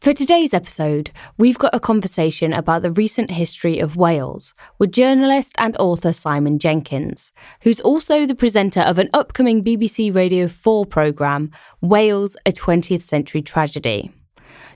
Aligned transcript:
For 0.00 0.14
today's 0.14 0.54
episode, 0.54 1.10
we've 1.36 1.58
got 1.58 1.74
a 1.74 1.78
conversation 1.78 2.54
about 2.54 2.80
the 2.80 2.90
recent 2.90 3.30
history 3.30 3.78
of 3.80 3.98
Wales 3.98 4.54
with 4.78 4.92
journalist 4.92 5.54
and 5.58 5.76
author 5.76 6.14
Simon 6.14 6.58
Jenkins, 6.58 7.32
who's 7.60 7.82
also 7.82 8.24
the 8.24 8.34
presenter 8.34 8.80
of 8.80 8.98
an 8.98 9.10
upcoming 9.12 9.62
BBC 9.62 10.14
Radio 10.14 10.48
4 10.48 10.86
programme, 10.86 11.50
Wales, 11.82 12.34
a 12.46 12.50
20th 12.50 13.04
Century 13.04 13.42
Tragedy. 13.42 14.10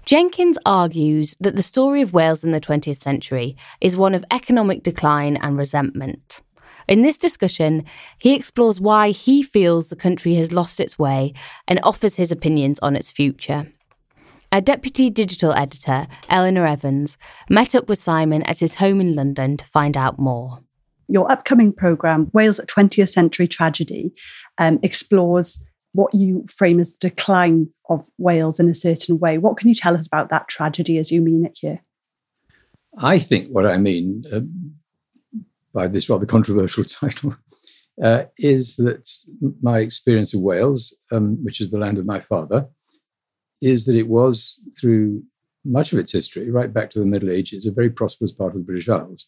Jenkins 0.04 0.58
argues 0.66 1.38
that 1.40 1.56
the 1.56 1.62
story 1.62 2.02
of 2.02 2.12
Wales 2.12 2.44
in 2.44 2.52
the 2.52 2.60
20th 2.60 3.00
century 3.00 3.56
is 3.80 3.96
one 3.96 4.14
of 4.14 4.26
economic 4.30 4.82
decline 4.82 5.38
and 5.38 5.56
resentment. 5.56 6.42
In 6.86 7.00
this 7.00 7.16
discussion, 7.16 7.86
he 8.18 8.34
explores 8.34 8.78
why 8.78 9.08
he 9.08 9.42
feels 9.42 9.88
the 9.88 9.96
country 9.96 10.34
has 10.34 10.52
lost 10.52 10.80
its 10.80 10.98
way 10.98 11.32
and 11.66 11.80
offers 11.82 12.16
his 12.16 12.30
opinions 12.30 12.78
on 12.80 12.94
its 12.94 13.10
future. 13.10 13.72
Our 14.54 14.60
deputy 14.60 15.10
digital 15.10 15.52
editor, 15.52 16.06
Eleanor 16.28 16.64
Evans, 16.64 17.18
met 17.50 17.74
up 17.74 17.88
with 17.88 17.98
Simon 17.98 18.44
at 18.44 18.60
his 18.60 18.74
home 18.74 19.00
in 19.00 19.16
London 19.16 19.56
to 19.56 19.64
find 19.64 19.96
out 19.96 20.16
more. 20.16 20.60
Your 21.08 21.28
upcoming 21.28 21.72
programme, 21.72 22.30
Wales 22.32 22.60
at 22.60 22.68
20th 22.68 23.08
Century 23.08 23.48
Tragedy, 23.48 24.12
um, 24.58 24.78
explores 24.84 25.60
what 25.90 26.14
you 26.14 26.46
frame 26.46 26.78
as 26.78 26.92
the 26.92 27.08
decline 27.08 27.68
of 27.88 28.08
Wales 28.16 28.60
in 28.60 28.68
a 28.68 28.76
certain 28.76 29.18
way. 29.18 29.38
What 29.38 29.56
can 29.56 29.68
you 29.68 29.74
tell 29.74 29.96
us 29.96 30.06
about 30.06 30.28
that 30.28 30.46
tragedy 30.46 30.98
as 30.98 31.10
you 31.10 31.20
mean 31.20 31.44
it 31.44 31.58
here? 31.60 31.82
I 32.96 33.18
think 33.18 33.48
what 33.48 33.66
I 33.66 33.76
mean 33.76 34.22
uh, 34.32 35.40
by 35.72 35.88
this 35.88 36.08
rather 36.08 36.26
controversial 36.26 36.84
title 36.84 37.34
uh, 38.00 38.26
is 38.38 38.76
that 38.76 39.10
my 39.62 39.80
experience 39.80 40.32
of 40.32 40.42
Wales, 40.42 40.96
um, 41.10 41.42
which 41.42 41.60
is 41.60 41.72
the 41.72 41.78
land 41.78 41.98
of 41.98 42.06
my 42.06 42.20
father, 42.20 42.68
is 43.60 43.84
that 43.86 43.96
it 43.96 44.08
was, 44.08 44.60
through 44.78 45.22
much 45.64 45.92
of 45.92 45.98
its 45.98 46.12
history, 46.12 46.50
right 46.50 46.72
back 46.72 46.90
to 46.90 46.98
the 46.98 47.06
Middle 47.06 47.30
Ages, 47.30 47.66
a 47.66 47.72
very 47.72 47.90
prosperous 47.90 48.32
part 48.32 48.52
of 48.52 48.58
the 48.58 48.64
British 48.64 48.88
Isles. 48.88 49.26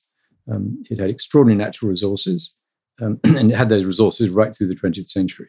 Um, 0.50 0.82
it 0.90 0.98
had 0.98 1.10
extraordinary 1.10 1.56
natural 1.58 1.88
resources, 1.88 2.52
um, 3.00 3.18
and 3.24 3.50
it 3.50 3.56
had 3.56 3.68
those 3.68 3.84
resources 3.84 4.30
right 4.30 4.54
through 4.54 4.68
the 4.68 4.74
20th 4.74 5.08
century. 5.08 5.48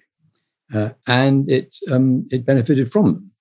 Uh, 0.74 0.90
and 1.08 1.50
it, 1.50 1.78
um, 1.92 2.26
it 2.32 2.46
benefited 2.46 2.92
from 2.92 3.06
them. 3.06 3.32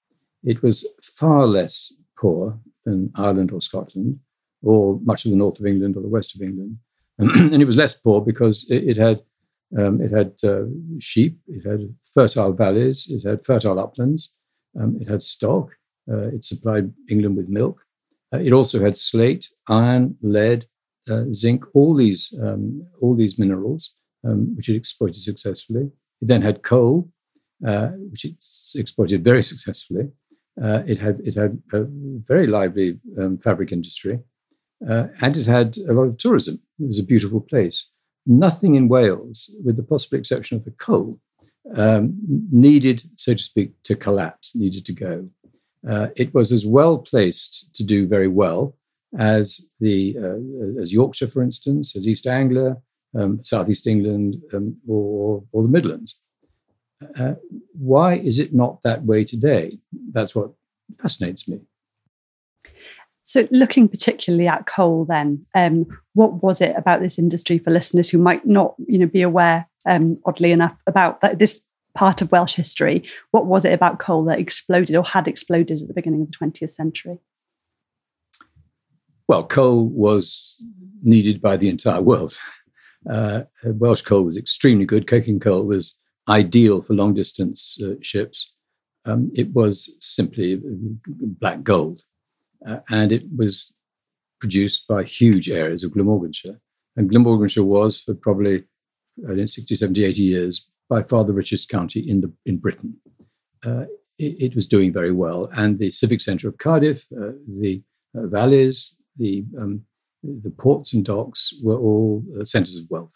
It 0.45 0.63
was 0.63 0.89
far 1.03 1.47
less 1.47 1.93
poor 2.19 2.59
than 2.85 3.11
Ireland 3.17 3.51
or 3.53 3.61
Scotland, 3.61 4.19
or 4.63 5.01
much 5.03 5.25
of 5.25 5.31
the 5.31 5.37
north 5.37 5.59
of 5.59 5.67
England 5.67 5.97
or 5.97 6.03
the 6.03 6.09
west 6.09 6.35
of 6.35 6.43
England. 6.43 6.79
and 7.19 7.63
it 7.63 7.67
was 7.67 7.77
less 7.77 7.95
poor 7.95 8.21
because 8.21 8.67
it, 8.71 8.85
it 8.91 8.97
had, 8.97 9.23
um, 9.79 10.01
it 10.01 10.13
had 10.13 10.33
uh, 10.45 10.67
sheep, 11.01 11.39
it 11.49 11.69
had 11.69 11.95
fertile 12.15 12.53
valleys, 12.53 13.07
it 13.11 13.27
had 13.27 13.45
fertile 13.45 13.79
uplands, 13.79 14.31
um, 14.81 14.99
it 15.01 15.09
had 15.09 15.23
stock. 15.23 15.71
Uh, 16.11 16.29
it 16.29 16.45
supplied 16.45 16.93
England 17.09 17.37
with 17.37 17.49
milk. 17.49 17.81
Uh, 18.33 18.39
it 18.39 18.53
also 18.53 18.81
had 18.81 18.99
slate, 18.99 19.49
iron, 19.69 20.17
lead, 20.23 20.67
uh, 21.11 21.25
zinc, 21.33 21.65
all 21.75 21.95
these 21.95 22.35
um, 22.43 22.87
all 23.01 23.15
these 23.15 23.39
minerals, 23.39 23.93
um, 24.25 24.55
which 24.57 24.69
it 24.69 24.77
exploited 24.77 25.17
successfully. 25.17 25.91
It 26.21 26.29
then 26.29 26.43
had 26.43 26.63
coal, 26.63 27.09
uh, 27.67 27.89
which 28.11 28.25
it 28.25 28.35
exploited 28.75 29.23
very 29.23 29.43
successfully. 29.43 30.09
Uh, 30.63 30.83
it 30.87 30.99
had 30.99 31.21
it 31.25 31.35
had 31.35 31.61
a 31.73 31.85
very 32.27 32.47
lively 32.47 32.99
um, 33.21 33.39
fabric 33.39 33.73
industry, 33.73 34.19
and 34.81 35.37
it 35.37 35.47
had 35.47 35.77
a 35.89 35.93
lot 35.93 36.05
of 36.05 36.19
tourism. 36.19 36.61
It 36.81 36.89
was 36.89 36.99
a 36.99 37.05
beautiful 37.05 37.41
place. 37.41 37.89
Nothing 38.27 38.75
in 38.75 38.89
Wales, 38.89 39.55
with 39.65 39.77
the 39.77 39.85
possible 39.85 40.19
exception 40.19 40.57
of 40.57 40.65
the 40.65 40.73
coal, 40.73 41.21
um, 41.75 42.17
needed, 42.51 43.03
so 43.17 43.35
to 43.35 43.43
speak, 43.43 43.73
to 43.85 43.97
collapse, 43.97 44.55
needed 44.55 44.85
to 44.87 44.93
go. 44.93 45.29
Uh, 45.89 46.09
it 46.17 46.33
was 46.35 46.53
as 46.53 46.67
well 46.67 46.99
placed 46.99 47.75
to 47.75 47.85
do 47.85 48.07
very 48.07 48.29
well 48.29 48.77
as 49.19 49.61
the 49.81 50.17
uh, 50.19 50.81
as 50.81 50.93
Yorkshire, 50.93 51.29
for 51.29 51.43
instance, 51.43 51.97
as 51.97 52.07
East 52.07 52.27
Anglia, 52.27 52.77
um, 53.17 53.43
Southeast 53.43 53.87
England, 53.87 54.37
um, 54.53 54.77
or, 54.87 55.43
or 55.53 55.63
the 55.63 55.69
Midlands. 55.69 56.19
Uh, 57.19 57.35
why 57.73 58.15
is 58.15 58.39
it 58.39 58.55
not 58.55 58.83
that 58.83 59.05
way 59.05 59.25
today? 59.25 59.79
That's 60.13 60.35
what 60.35 60.53
fascinates 61.01 61.47
me. 61.47 61.61
So, 63.27 63.49
looking 63.51 63.89
particularly 63.89 64.47
at 64.47 64.67
coal, 64.67 65.05
then, 65.05 65.45
um, 65.55 65.85
what 66.15 66.45
was 66.45 66.61
it 66.61 66.77
about 66.77 67.01
this 67.01 67.19
industry 67.19 67.59
for 67.59 67.73
listeners 67.73 68.09
who 68.09 68.19
might 68.19 68.47
not, 68.47 68.77
you 68.87 68.99
know, 68.99 69.07
be 69.07 69.23
aware, 69.23 69.69
um, 69.85 70.19
oddly 70.25 70.53
enough, 70.53 70.77
about 70.87 71.21
that, 71.23 71.41
this 71.41 71.61
part 71.93 72.23
of 72.23 72.31
Welsh 72.31 72.55
history? 72.55 73.03
What 73.33 73.47
was 73.47 73.65
it 73.65 73.73
about 73.73 73.99
coal 73.99 74.25
that 74.27 74.39
exploded 74.39 74.95
or 74.95 75.03
had 75.03 75.27
exploded 75.27 75.83
at 75.83 75.89
the 75.89 75.95
beginning 75.95 76.23
of 76.23 76.31
the 76.31 76.39
20th 76.39 76.71
century? 76.71 77.19
Well, 79.29 79.45
coal 79.45 79.87
was 79.87 80.63
needed 81.03 81.43
by 81.43 81.57
the 81.57 81.69
entire 81.69 82.01
world. 82.01 82.39
Uh, 83.11 83.43
Welsh 83.65 84.03
coal 84.03 84.23
was 84.23 84.37
extremely 84.37 84.85
good. 84.85 85.09
Coking 85.09 85.41
coal 85.41 85.65
was 85.65 85.95
ideal 86.29 86.81
for 86.81 86.95
long 86.95 87.13
distance 87.13 87.77
uh, 87.85 87.95
ships. 88.03 88.53
Um, 89.05 89.33
it 89.35 89.53
was 89.53 89.97
simply 90.01 90.61
black 91.41 91.65
gold, 91.65 92.03
uh, 92.67 92.79
and 92.91 93.13
it 93.13 93.25
was 93.37 93.73
produced 94.41 94.87
by 94.89 95.03
huge 95.03 95.49
areas 95.49 95.83
of 95.83 95.93
Glamorganshire. 95.93 96.61
And 96.97 97.11
Glamorganshire 97.11 97.65
was, 97.65 98.01
for 98.01 98.15
probably 98.15 98.65
I 99.25 99.29
don't 99.29 99.37
know, 99.39 99.47
60, 99.47 99.75
70, 99.75 100.05
80 100.05 100.23
years, 100.23 100.69
by 100.89 101.03
far 101.03 101.25
the 101.25 101.33
richest 101.33 101.69
county 101.69 102.01
in, 102.01 102.21
the, 102.21 102.33
in 102.45 102.59
Britain. 102.59 102.97
Uh, 103.65 103.85
it, 104.19 104.37
it, 104.41 104.55
was 104.55 104.67
doing 104.67 104.93
very 104.93 105.13
well. 105.13 105.49
And 105.53 105.79
the 105.79 105.91
civic 105.91 106.21
centre 106.21 106.49
of 106.49 106.59
Cardiff, 106.59 107.07
uh, 107.13 107.33
the 107.49 107.83
uh, 108.17 108.27
valleys, 108.27 108.97
the, 109.17 109.45
um, 109.59 109.83
the 110.23 110.51
ports 110.51 110.93
and 110.93 111.05
docks 111.05 111.53
were 111.63 111.79
all 111.79 112.23
uh, 112.39 112.45
centres 112.45 112.77
of 112.77 112.85
wealth. 112.91 113.15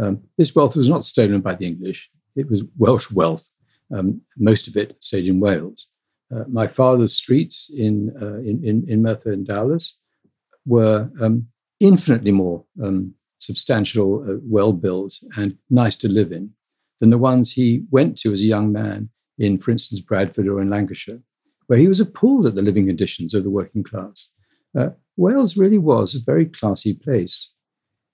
Um, 0.00 0.22
this 0.36 0.54
wealth 0.54 0.76
was 0.76 0.88
not 0.88 1.04
stolen 1.04 1.40
by 1.40 1.54
the 1.54 1.66
English, 1.66 2.10
it 2.34 2.50
was 2.50 2.64
Welsh 2.76 3.10
wealth. 3.10 3.48
Um, 3.94 4.20
most 4.36 4.68
of 4.68 4.76
it 4.76 4.96
stayed 5.00 5.28
in 5.28 5.40
Wales. 5.40 5.88
Uh, 6.34 6.44
my 6.48 6.66
father's 6.66 7.14
streets 7.14 7.70
in, 7.76 8.12
uh, 8.20 8.38
in, 8.38 8.60
in, 8.64 8.84
in 8.88 9.02
Merthyr 9.02 9.32
and 9.32 9.46
Dowlais 9.46 9.92
were 10.64 11.10
um, 11.20 11.46
infinitely 11.80 12.32
more 12.32 12.64
um, 12.82 13.14
substantial, 13.38 14.24
uh, 14.28 14.38
well 14.42 14.72
built, 14.72 15.14
and 15.36 15.56
nice 15.70 15.96
to 15.96 16.08
live 16.08 16.32
in 16.32 16.50
than 17.00 17.10
the 17.10 17.18
ones 17.18 17.52
he 17.52 17.84
went 17.90 18.16
to 18.18 18.32
as 18.32 18.40
a 18.40 18.44
young 18.44 18.72
man 18.72 19.08
in, 19.38 19.58
for 19.58 19.70
instance, 19.70 20.00
Bradford 20.00 20.48
or 20.48 20.60
in 20.60 20.70
Lancashire, 20.70 21.20
where 21.66 21.78
he 21.78 21.88
was 21.88 22.00
appalled 22.00 22.46
at 22.46 22.54
the 22.54 22.62
living 22.62 22.86
conditions 22.86 23.34
of 23.34 23.44
the 23.44 23.50
working 23.50 23.82
class. 23.82 24.28
Uh, 24.78 24.90
Wales 25.16 25.56
really 25.56 25.78
was 25.78 26.14
a 26.14 26.24
very 26.24 26.46
classy 26.46 26.94
place. 26.94 27.52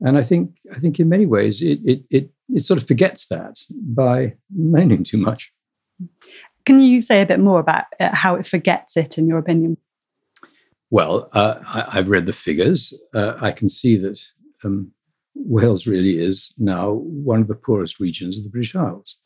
And 0.01 0.19
I 0.19 0.23
think, 0.23 0.57
I 0.75 0.79
think 0.79 0.99
in 0.99 1.09
many 1.09 1.27
ways, 1.27 1.63
it, 1.63 1.79
it, 1.85 2.03
it, 2.11 2.31
it 2.49 2.65
sort 2.65 2.81
of 2.81 2.87
forgets 2.87 3.27
that 3.29 3.57
by 3.71 4.35
moaning 4.55 5.05
too 5.05 5.19
much. 5.19 5.53
Can 6.65 6.81
you 6.81 7.03
say 7.03 7.21
a 7.21 7.27
bit 7.27 7.41
more 7.41 7.61
about 7.61 7.85
uh, 8.01 8.15
how 8.15 8.35
it 8.37 8.47
forgets 8.47 8.97
it, 8.97 9.19
in 9.19 9.27
your 9.27 9.39
opinion? 9.39 9.77
Well, 10.91 11.29
uh, 11.33 11.57
I, 11.67 11.97
have 11.97 12.11
read 12.11 12.27
the 12.27 12.33
figures. 12.33 12.93
Uh, 13.15 13.35
I 13.41 13.51
can 13.51 13.69
see 13.69 13.97
that 13.97 14.21
um, 14.63 14.93
Wales 15.35 15.87
really 15.87 16.19
is 16.19 16.53
now 16.59 16.93
one 16.93 17.41
of 17.41 17.49
the 17.49 17.55
poorest 17.55 17.99
regions 17.99 18.37
of 18.37 18.45
the 18.45 18.51
British 18.51 18.77
Isles. 18.77 19.17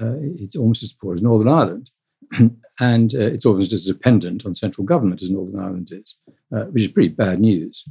Uh, 0.00 0.16
it's 0.38 0.56
almost 0.56 0.82
as 0.82 0.92
poor 0.92 1.14
as 1.14 1.22
Northern 1.22 1.48
Ireland. 1.48 1.90
and 2.80 3.14
uh, 3.14 3.18
it's 3.18 3.44
almost 3.44 3.72
as 3.72 3.84
dependent 3.84 4.46
on 4.46 4.54
central 4.54 4.84
government 4.84 5.22
as 5.22 5.30
Northern 5.30 5.60
Ireland 5.60 5.90
is, 5.92 6.16
uh, 6.54 6.64
which 6.64 6.84
is 6.84 6.90
pretty 6.90 7.10
bad 7.10 7.40
news. 7.40 7.84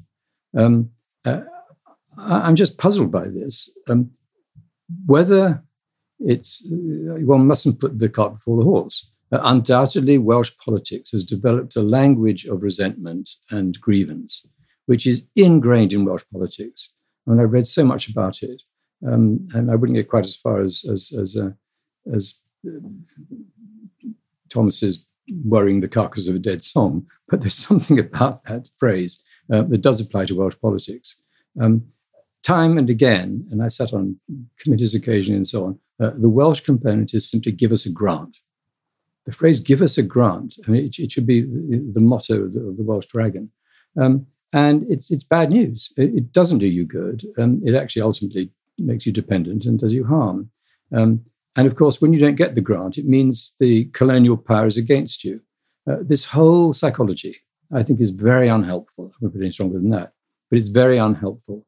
Um, 0.57 0.89
uh, 1.25 1.41
I'm 2.17 2.55
just 2.55 2.77
puzzled 2.77 3.11
by 3.11 3.27
this. 3.27 3.69
Um, 3.87 4.11
whether 5.05 5.63
it's, 6.25 6.63
uh, 6.65 7.25
one 7.25 7.47
mustn't 7.47 7.79
put 7.79 7.99
the 7.99 8.09
cart 8.09 8.33
before 8.33 8.57
the 8.57 8.69
horse. 8.69 9.09
Uh, 9.31 9.39
undoubtedly, 9.43 10.17
Welsh 10.17 10.51
politics 10.63 11.11
has 11.11 11.23
developed 11.23 11.75
a 11.75 11.81
language 11.81 12.45
of 12.45 12.63
resentment 12.63 13.29
and 13.49 13.79
grievance, 13.79 14.45
which 14.85 15.07
is 15.07 15.23
ingrained 15.35 15.93
in 15.93 16.05
Welsh 16.05 16.23
politics 16.31 16.93
and 17.27 17.41
I've 17.41 17.53
read 17.53 17.67
so 17.67 17.83
much 17.83 18.09
about 18.09 18.41
it. 18.41 18.61
Um, 19.07 19.47
and 19.53 19.71
I 19.71 19.75
wouldn't 19.75 19.97
get 19.97 20.09
quite 20.09 20.25
as 20.25 20.35
far 20.35 20.61
as 20.61 20.83
as 20.91 21.11
as, 21.19 21.35
uh, 21.35 21.49
as 22.13 22.39
uh, 22.67 22.87
Thomas's 24.49 25.05
worrying 25.43 25.81
the 25.81 25.87
carcass 25.87 26.27
of 26.27 26.35
a 26.35 26.39
dead 26.39 26.63
song, 26.63 27.07
but 27.27 27.41
there's 27.41 27.55
something 27.67 27.97
about 27.97 28.43
that 28.45 28.69
phrase 28.77 29.19
uh, 29.51 29.63
that 29.63 29.81
does 29.81 30.01
apply 30.01 30.25
to 30.25 30.35
Welsh 30.35 30.55
politics. 30.61 31.19
Um, 31.59 31.83
time 32.43 32.77
and 32.77 32.89
again, 32.89 33.47
and 33.51 33.63
I 33.63 33.69
sat 33.69 33.93
on 33.93 34.19
committees 34.59 34.95
occasionally 34.95 35.37
and 35.37 35.47
so 35.47 35.65
on, 35.65 35.79
uh, 36.01 36.11
the 36.17 36.29
Welsh 36.29 36.61
component 36.61 37.13
is 37.13 37.29
simply 37.29 37.51
give 37.51 37.71
us 37.71 37.85
a 37.85 37.91
grant. 37.91 38.35
The 39.25 39.31
phrase 39.31 39.59
give 39.59 39.81
us 39.81 39.97
a 39.97 40.03
grant, 40.03 40.55
I 40.67 40.71
mean, 40.71 40.85
it, 40.85 40.97
it 40.97 41.11
should 41.11 41.27
be 41.27 41.41
the, 41.41 41.91
the 41.93 41.99
motto 41.99 42.43
of 42.43 42.53
the, 42.53 42.61
of 42.61 42.77
the, 42.77 42.83
Welsh 42.83 43.05
dragon. 43.05 43.51
Um, 43.99 44.25
and 44.53 44.83
it's 44.89 45.11
it's 45.11 45.23
bad 45.23 45.51
news. 45.51 45.93
It, 45.95 46.15
it 46.15 46.33
doesn't 46.33 46.57
do 46.57 46.67
you 46.67 46.85
good. 46.85 47.23
Um, 47.37 47.61
it 47.63 47.75
actually 47.75 48.01
ultimately 48.01 48.51
makes 48.77 49.05
you 49.05 49.11
dependent 49.11 49.65
and 49.65 49.79
does 49.79 49.93
you 49.93 50.05
harm. 50.05 50.49
Um, 50.93 51.23
and 51.55 51.67
of 51.67 51.75
course, 51.75 52.01
when 52.01 52.13
you 52.13 52.19
don't 52.19 52.35
get 52.35 52.55
the 52.55 52.61
grant, 52.61 52.97
it 52.97 53.05
means 53.05 53.55
the 53.59 53.85
colonial 53.93 54.37
power 54.37 54.65
is 54.65 54.77
against 54.77 55.23
you. 55.23 55.41
Uh, 55.89 55.97
this 56.01 56.25
whole 56.25 56.73
psychology, 56.73 57.37
I 57.73 57.83
think, 57.83 58.01
is 58.01 58.11
very 58.11 58.47
unhelpful. 58.47 59.05
I'm 59.05 59.27
not 59.27 59.33
put 59.33 59.41
any 59.41 59.51
stronger 59.51 59.79
than 59.79 59.89
that, 59.91 60.13
but 60.49 60.59
it's 60.59 60.69
very 60.69 60.97
unhelpful. 60.97 61.65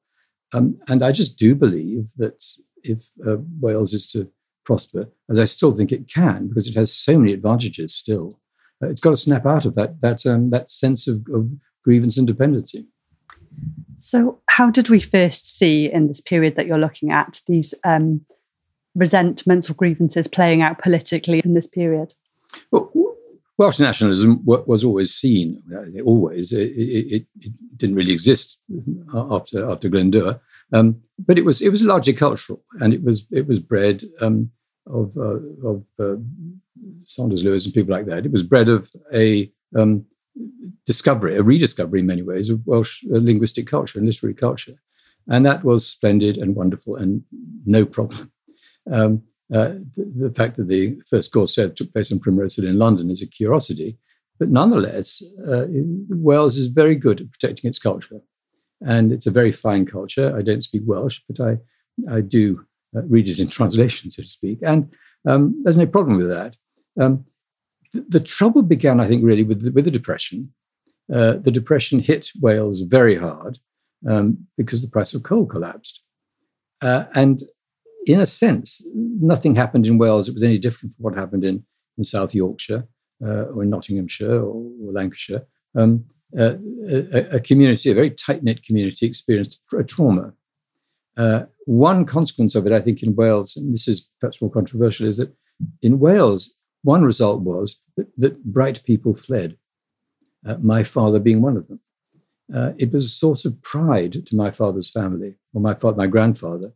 Um, 0.53 0.79
and 0.87 1.03
I 1.03 1.11
just 1.11 1.37
do 1.37 1.55
believe 1.55 2.11
that 2.17 2.43
if 2.83 3.09
uh, 3.27 3.37
Wales 3.59 3.93
is 3.93 4.09
to 4.11 4.29
prosper, 4.65 5.09
as 5.29 5.39
I 5.39 5.45
still 5.45 5.73
think 5.73 5.91
it 5.91 6.11
can, 6.11 6.47
because 6.47 6.67
it 6.67 6.75
has 6.75 6.93
so 6.93 7.17
many 7.17 7.33
advantages 7.33 7.95
still, 7.95 8.39
uh, 8.81 8.89
it's 8.89 9.01
got 9.01 9.11
to 9.11 9.17
snap 9.17 9.45
out 9.45 9.65
of 9.65 9.75
that 9.75 10.01
that 10.01 10.25
um, 10.25 10.49
that 10.51 10.71
sense 10.71 11.07
of, 11.07 11.25
of 11.33 11.49
grievance 11.83 12.17
and 12.17 12.27
dependency. 12.27 12.85
So, 13.97 14.39
how 14.49 14.69
did 14.69 14.89
we 14.89 14.99
first 14.99 15.57
see 15.57 15.91
in 15.91 16.07
this 16.07 16.19
period 16.19 16.55
that 16.55 16.65
you're 16.65 16.77
looking 16.77 17.11
at 17.11 17.41
these 17.47 17.73
um, 17.83 18.25
resentments 18.95 19.69
or 19.69 19.73
grievances 19.75 20.27
playing 20.27 20.61
out 20.61 20.79
politically 20.79 21.41
in 21.43 21.53
this 21.53 21.67
period? 21.67 22.13
Well, 22.71 22.91
Welsh 23.57 23.79
nationalism 23.79 24.41
was 24.43 24.83
always 24.83 25.13
seen, 25.13 25.61
uh, 25.73 26.01
always. 26.01 26.51
It, 26.51 26.71
it, 26.75 27.25
it 27.39 27.77
didn't 27.77 27.95
really 27.95 28.11
exist 28.11 28.59
after 29.13 29.69
after 29.69 29.89
Glyndŵr, 29.89 30.39
um, 30.73 30.99
but 31.19 31.37
it 31.37 31.45
was 31.45 31.61
it 31.61 31.69
was 31.69 31.83
largely 31.83 32.13
cultural, 32.13 32.63
and 32.81 32.93
it 32.93 33.03
was 33.03 33.25
it 33.31 33.47
was 33.47 33.59
bred 33.59 34.03
um, 34.21 34.49
of 34.87 35.15
uh, 35.17 35.39
of 35.67 35.83
uh, 35.99 36.15
Saunders 37.03 37.43
Lewis 37.43 37.65
and 37.65 37.73
people 37.73 37.95
like 37.95 38.07
that. 38.07 38.25
It 38.25 38.31
was 38.31 38.43
bred 38.43 38.69
of 38.69 38.91
a 39.13 39.51
um, 39.77 40.05
discovery, 40.85 41.37
a 41.37 41.43
rediscovery 41.43 41.99
in 41.99 42.05
many 42.05 42.23
ways 42.23 42.49
of 42.49 42.65
Welsh 42.65 43.03
uh, 43.05 43.17
linguistic 43.19 43.67
culture 43.67 43.99
and 43.99 44.07
literary 44.07 44.33
culture. 44.33 44.75
And 45.29 45.45
that 45.45 45.63
was 45.63 45.87
splendid 45.87 46.37
and 46.37 46.55
wonderful 46.55 46.95
and 46.97 47.23
no 47.65 47.85
problem. 47.85 48.31
Um, 48.91 49.23
uh, 49.53 49.75
the, 49.95 50.27
the, 50.27 50.33
fact 50.33 50.57
that 50.57 50.67
the 50.67 50.99
first 51.09 51.31
Gorsedd 51.31 51.75
took 51.75 51.93
place 51.93 52.11
on 52.11 52.19
Primrose 52.19 52.55
Hill 52.55 52.67
in 52.67 52.79
London 52.79 53.09
is 53.09 53.21
a 53.21 53.27
curiosity. 53.27 53.97
But 54.39 54.49
nonetheless, 54.49 55.21
uh, 55.47 55.65
Wales 56.09 56.57
is 56.57 56.67
very 56.67 56.95
good 56.95 57.21
at 57.21 57.31
protecting 57.31 57.69
its 57.69 57.79
culture. 57.79 58.19
And 58.81 59.11
it's 59.11 59.27
a 59.27 59.31
very 59.31 59.51
fine 59.51 59.85
culture. 59.85 60.35
I 60.35 60.41
don't 60.41 60.63
speak 60.63 60.81
Welsh, 60.85 61.21
but 61.27 61.39
I, 61.39 61.57
I 62.11 62.21
do 62.21 62.65
uh, 62.95 63.03
read 63.03 63.29
it 63.29 63.39
in 63.39 63.47
translation, 63.47 64.11
so 64.11 64.23
to 64.23 64.27
speak. 64.27 64.59
And 64.61 64.93
um, 65.27 65.59
there's 65.63 65.77
no 65.77 65.87
problem 65.87 66.17
with 66.17 66.29
that. 66.29 66.57
Um, 66.99 67.25
the, 67.93 68.19
trouble 68.19 68.61
began, 68.61 68.99
I 68.99 69.07
think, 69.07 69.23
really 69.23 69.43
with 69.43 69.61
the, 69.61 69.71
with 69.71 69.85
the 69.85 69.91
Depression. 69.91 70.51
Uh, 71.13 71.33
the 71.33 71.51
Depression 71.51 71.99
hit 71.99 72.29
Wales 72.41 72.81
very 72.81 73.15
hard 73.15 73.59
um, 74.07 74.37
because 74.57 74.81
the 74.81 74.89
price 74.89 75.13
of 75.13 75.23
coal 75.23 75.45
collapsed. 75.45 76.01
Uh, 76.81 77.05
and 77.13 77.43
in 78.05 78.19
a 78.19 78.25
sense, 78.25 78.85
nothing 78.93 79.55
happened 79.55 79.87
in 79.87 79.97
Wales 79.97 80.25
that 80.25 80.33
was 80.33 80.43
any 80.43 80.57
different 80.57 80.93
from 80.93 81.03
what 81.03 81.15
happened 81.15 81.43
in, 81.43 81.63
in 81.97 82.03
South 82.03 82.35
Yorkshire 82.35 82.85
uh, 83.25 83.43
or 83.45 83.63
in 83.63 83.69
Nottinghamshire 83.69 84.41
or, 84.41 84.65
or 84.81 84.91
Lancashire. 84.91 85.43
Um, 85.75 86.05
a, 86.37 87.35
a, 87.35 87.39
community, 87.39 87.91
a 87.91 87.95
very 87.95 88.09
tight 88.09 88.43
knit 88.43 88.63
community, 88.63 89.05
experienced 89.05 89.61
a 89.77 89.83
trauma. 89.83 90.33
Uh, 91.15 91.43
one 91.65 92.05
consequence 92.05 92.55
of 92.55 92.65
it, 92.65 92.73
I 92.73 92.81
think, 92.81 93.03
in 93.03 93.15
Wales, 93.15 93.55
and 93.55 93.73
this 93.73 93.87
is 93.87 94.09
perhaps 94.19 94.41
more 94.41 94.51
controversial, 94.51 95.07
is 95.07 95.17
that 95.17 95.33
in 95.81 95.99
Wales, 95.99 96.55
one 96.81 97.03
result 97.03 97.41
was 97.41 97.77
that, 97.97 98.07
that 98.17 98.43
bright 98.45 98.83
people 98.83 99.13
fled, 99.13 99.55
uh, 100.45 100.57
my 100.61 100.83
father 100.83 101.19
being 101.19 101.41
one 101.41 101.55
of 101.55 101.67
them. 101.67 101.79
Uh, 102.53 102.73
it 102.77 102.91
was 102.91 103.05
a 103.05 103.09
source 103.09 103.45
of 103.45 103.61
pride 103.61 104.25
to 104.25 104.35
my 104.35 104.51
father's 104.51 104.89
family, 104.89 105.35
or 105.53 105.61
my 105.61 105.73
father, 105.73 105.97
my 105.97 106.07
grandfather, 106.07 106.71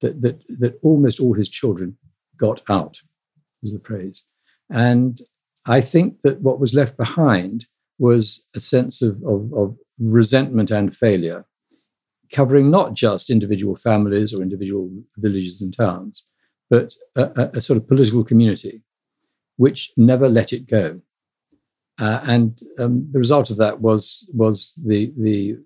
that, 0.00 0.20
that, 0.20 0.42
that 0.48 0.78
almost 0.82 1.20
all 1.20 1.34
his 1.34 1.48
children 1.48 1.96
got 2.36 2.60
out, 2.68 3.00
was 3.62 3.72
the 3.72 3.78
phrase. 3.78 4.22
And 4.70 5.20
I 5.66 5.80
think 5.80 6.22
that 6.22 6.40
what 6.40 6.58
was 6.58 6.74
left 6.74 6.96
behind 6.96 7.66
was 8.02 8.44
a 8.56 8.60
sense 8.60 9.00
of, 9.00 9.22
of, 9.22 9.52
of 9.54 9.76
resentment 10.00 10.72
and 10.72 10.94
failure, 10.94 11.46
covering 12.32 12.68
not 12.68 12.94
just 12.94 13.30
individual 13.30 13.76
families 13.76 14.34
or 14.34 14.42
individual 14.42 14.90
villages 15.18 15.62
and 15.62 15.72
towns, 15.72 16.24
but 16.68 16.92
a, 17.14 17.50
a, 17.54 17.60
sort 17.60 17.76
of 17.76 17.86
political 17.86 18.24
community 18.24 18.82
which 19.56 19.92
never 19.96 20.28
let 20.28 20.52
it 20.52 20.66
go. 20.68 21.00
Uh, 22.00 22.20
and 22.24 22.60
um, 22.80 23.06
the 23.12 23.20
result 23.20 23.50
of 23.50 23.58
that 23.58 23.80
was 23.80 24.28
was 24.32 24.74
the 24.84 25.12
the 25.16 25.56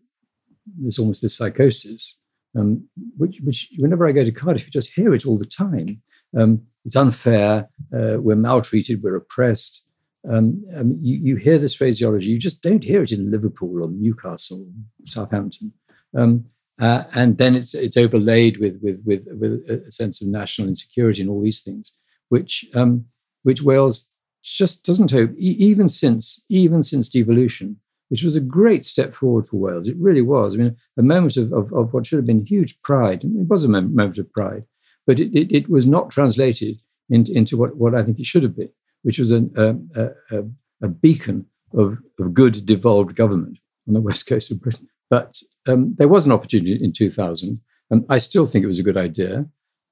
this 0.82 0.98
almost 0.98 1.22
this 1.22 1.36
psychosis, 1.36 2.18
um, 2.58 2.86
which 3.16 3.38
which 3.44 3.70
whenever 3.78 4.06
I 4.06 4.12
go 4.12 4.24
to 4.24 4.32
Cardiff, 4.32 4.66
you 4.66 4.72
just 4.72 4.90
hear 4.94 5.14
it 5.14 5.24
all 5.24 5.38
the 5.38 5.46
time. 5.46 6.02
Um, 6.36 6.62
it's 6.84 6.96
unfair. 6.96 7.70
Uh, 7.96 8.16
we're 8.18 8.36
maltreated. 8.36 9.02
We're 9.02 9.16
oppressed. 9.16 9.85
Um, 10.30 10.64
um, 10.74 10.98
you, 11.00 11.18
you, 11.22 11.36
hear 11.36 11.58
this 11.58 11.74
phraseology. 11.74 12.30
You 12.30 12.38
just 12.38 12.62
don't 12.62 12.82
hear 12.82 13.02
it 13.02 13.12
in 13.12 13.30
Liverpool 13.30 13.84
or 13.84 13.90
Newcastle, 13.90 14.60
or 14.60 15.06
Southampton. 15.06 15.72
Um, 16.16 16.46
uh, 16.80 17.04
and 17.14 17.38
then 17.38 17.54
it's 17.54 17.74
it's 17.74 17.96
overlaid 17.96 18.58
with 18.58 18.78
with 18.82 19.00
with 19.04 19.26
with 19.30 19.86
a 19.86 19.90
sense 19.90 20.20
of 20.20 20.28
national 20.28 20.68
insecurity 20.68 21.22
and 21.22 21.30
all 21.30 21.42
these 21.42 21.62
things, 21.62 21.92
which 22.28 22.66
um, 22.74 23.04
which 23.44 23.62
Wales 23.62 24.08
just 24.42 24.84
doesn't 24.84 25.10
hope 25.10 25.30
even 25.38 25.88
since 25.88 26.44
even 26.48 26.82
since 26.82 27.08
devolution, 27.08 27.76
which 28.08 28.22
was 28.22 28.36
a 28.36 28.40
great 28.40 28.84
step 28.84 29.14
forward 29.14 29.46
for 29.46 29.56
Wales. 29.56 29.88
It 29.88 29.96
really 29.98 30.22
was. 30.22 30.54
I 30.54 30.58
mean, 30.58 30.76
a 30.98 31.02
moment 31.02 31.36
of 31.36 31.52
of, 31.52 31.72
of 31.72 31.94
what 31.94 32.04
should 32.04 32.18
have 32.18 32.26
been 32.26 32.44
huge 32.44 32.80
pride. 32.82 33.24
It 33.24 33.30
was 33.48 33.64
a 33.64 33.68
moment 33.68 34.18
of 34.18 34.30
pride, 34.32 34.64
but 35.06 35.18
it, 35.18 35.34
it, 35.34 35.54
it 35.54 35.70
was 35.70 35.86
not 35.86 36.10
translated 36.10 36.80
into, 37.08 37.32
into 37.32 37.56
what, 37.56 37.76
what 37.76 37.94
I 37.94 38.02
think 38.02 38.18
it 38.18 38.26
should 38.26 38.42
have 38.42 38.56
been, 38.56 38.70
which 39.06 39.20
was 39.20 39.30
an, 39.30 39.48
a, 39.56 40.36
a, 40.36 40.42
a 40.82 40.88
beacon 40.88 41.46
of, 41.74 41.96
of 42.18 42.34
good 42.34 42.66
devolved 42.66 43.14
government 43.14 43.56
on 43.86 43.94
the 43.94 44.00
west 44.00 44.26
coast 44.26 44.50
of 44.50 44.60
Britain. 44.60 44.88
But 45.08 45.40
um, 45.68 45.94
there 45.96 46.08
was 46.08 46.26
an 46.26 46.32
opportunity 46.32 46.76
in 46.82 46.90
2000, 46.92 47.60
and 47.90 48.04
I 48.08 48.18
still 48.18 48.48
think 48.48 48.64
it 48.64 48.68
was 48.68 48.80
a 48.80 48.82
good 48.82 48.96
idea. 48.96 49.46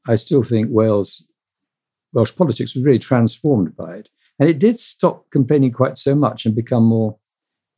I 0.09 0.17
still 0.17 0.43
think 0.43 0.67
Wales, 0.69 1.25
Welsh 2.13 2.35
politics 2.35 2.75
was 2.75 2.85
really 2.85 2.99
transformed 2.99 3.77
by 3.77 3.99
it, 3.99 4.09
and 4.41 4.49
it 4.49 4.59
did 4.59 4.81
stop 4.81 5.31
complaining 5.31 5.71
quite 5.71 5.97
so 5.97 6.17
much 6.17 6.45
and 6.45 6.57
become 6.57 6.83
more, 6.83 7.17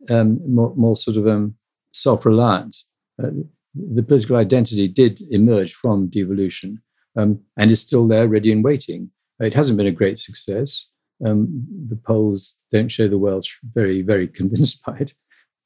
um, 0.09 0.40
more, 0.50 0.75
more 0.75 0.97
sort 0.97 1.19
of 1.19 1.28
um, 1.28 1.55
self-reliant. 1.93 2.78
Uh, 3.23 3.28
the 3.75 4.02
political 4.02 4.37
identity 4.37 4.88
did 4.88 5.21
emerge 5.31 5.75
from 5.75 6.07
devolution 6.07 6.81
um, 7.14 7.40
and 7.59 7.71
is 7.71 7.83
still 7.83 8.09
there, 8.09 8.26
ready 8.26 8.50
and 8.50 8.64
waiting. 8.64 9.11
It 9.38 9.52
hasn't 9.52 9.76
been 9.76 9.87
a 9.87 9.90
great 9.90 10.19
success. 10.19 10.87
Um, 11.25 11.66
the 11.88 11.96
polls 11.96 12.54
don't 12.70 12.88
show 12.88 13.08
the 13.08 13.18
Welsh 13.18 13.56
very, 13.75 14.02
very 14.02 14.28
convinced 14.40 14.85
by 14.85 14.99
it. 14.99 15.14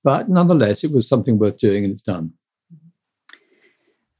But 0.02 0.28
nonetheless, 0.28 0.84
it 0.84 0.92
was 0.92 1.08
something 1.08 1.38
worth 1.38 1.58
doing 1.58 1.84
and 1.84 1.92
it's 1.92 2.02
done. 2.02 2.32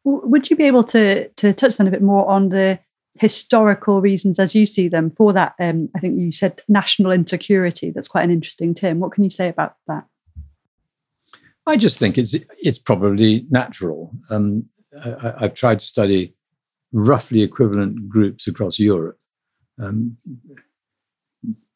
Would 0.05 0.51
you 0.51 0.57
be 0.57 0.65
able 0.65 0.85
to, 0.85 1.29
to 1.29 1.53
touch 1.53 1.77
then 1.77 1.87
a 1.87 1.91
bit 1.91 2.03
more 2.03 2.29
on 2.29 2.49
the 2.49 2.79
historical 3.19 4.01
reasons 4.01 4.39
as 4.39 4.55
you 4.55 4.67
see 4.67 4.89
them 4.89 5.11
for 5.11 5.33
that? 5.33 5.55
Um, 5.59 5.89
I 5.95 6.01
think 6.01 6.19
you 6.19 6.33
said 6.33 6.63
national 6.69 7.13
insecurity. 7.13 7.91
That's 7.91 8.09
quite 8.09 8.25
an 8.25 8.31
interesting 8.31 8.75
term. 8.75 9.01
What 9.01 9.13
can 9.13 9.25
you 9.25 9.31
say 9.31 9.49
about 9.49 9.77
that? 9.87 10.05
I 11.67 11.77
just 11.77 11.99
think 11.99 12.19
it's 12.19 12.35
it's 12.59 12.79
probably 12.79 13.47
natural. 13.51 14.11
Um, 14.31 14.65
I, 15.05 15.35
have 15.43 15.55
tried 15.55 15.81
to 15.81 15.87
study 15.87 16.35
roughly 16.93 17.43
equivalent 17.43 18.09
groups 18.09 18.49
across 18.49 18.79
Europe: 18.79 19.19
um, 19.79 20.17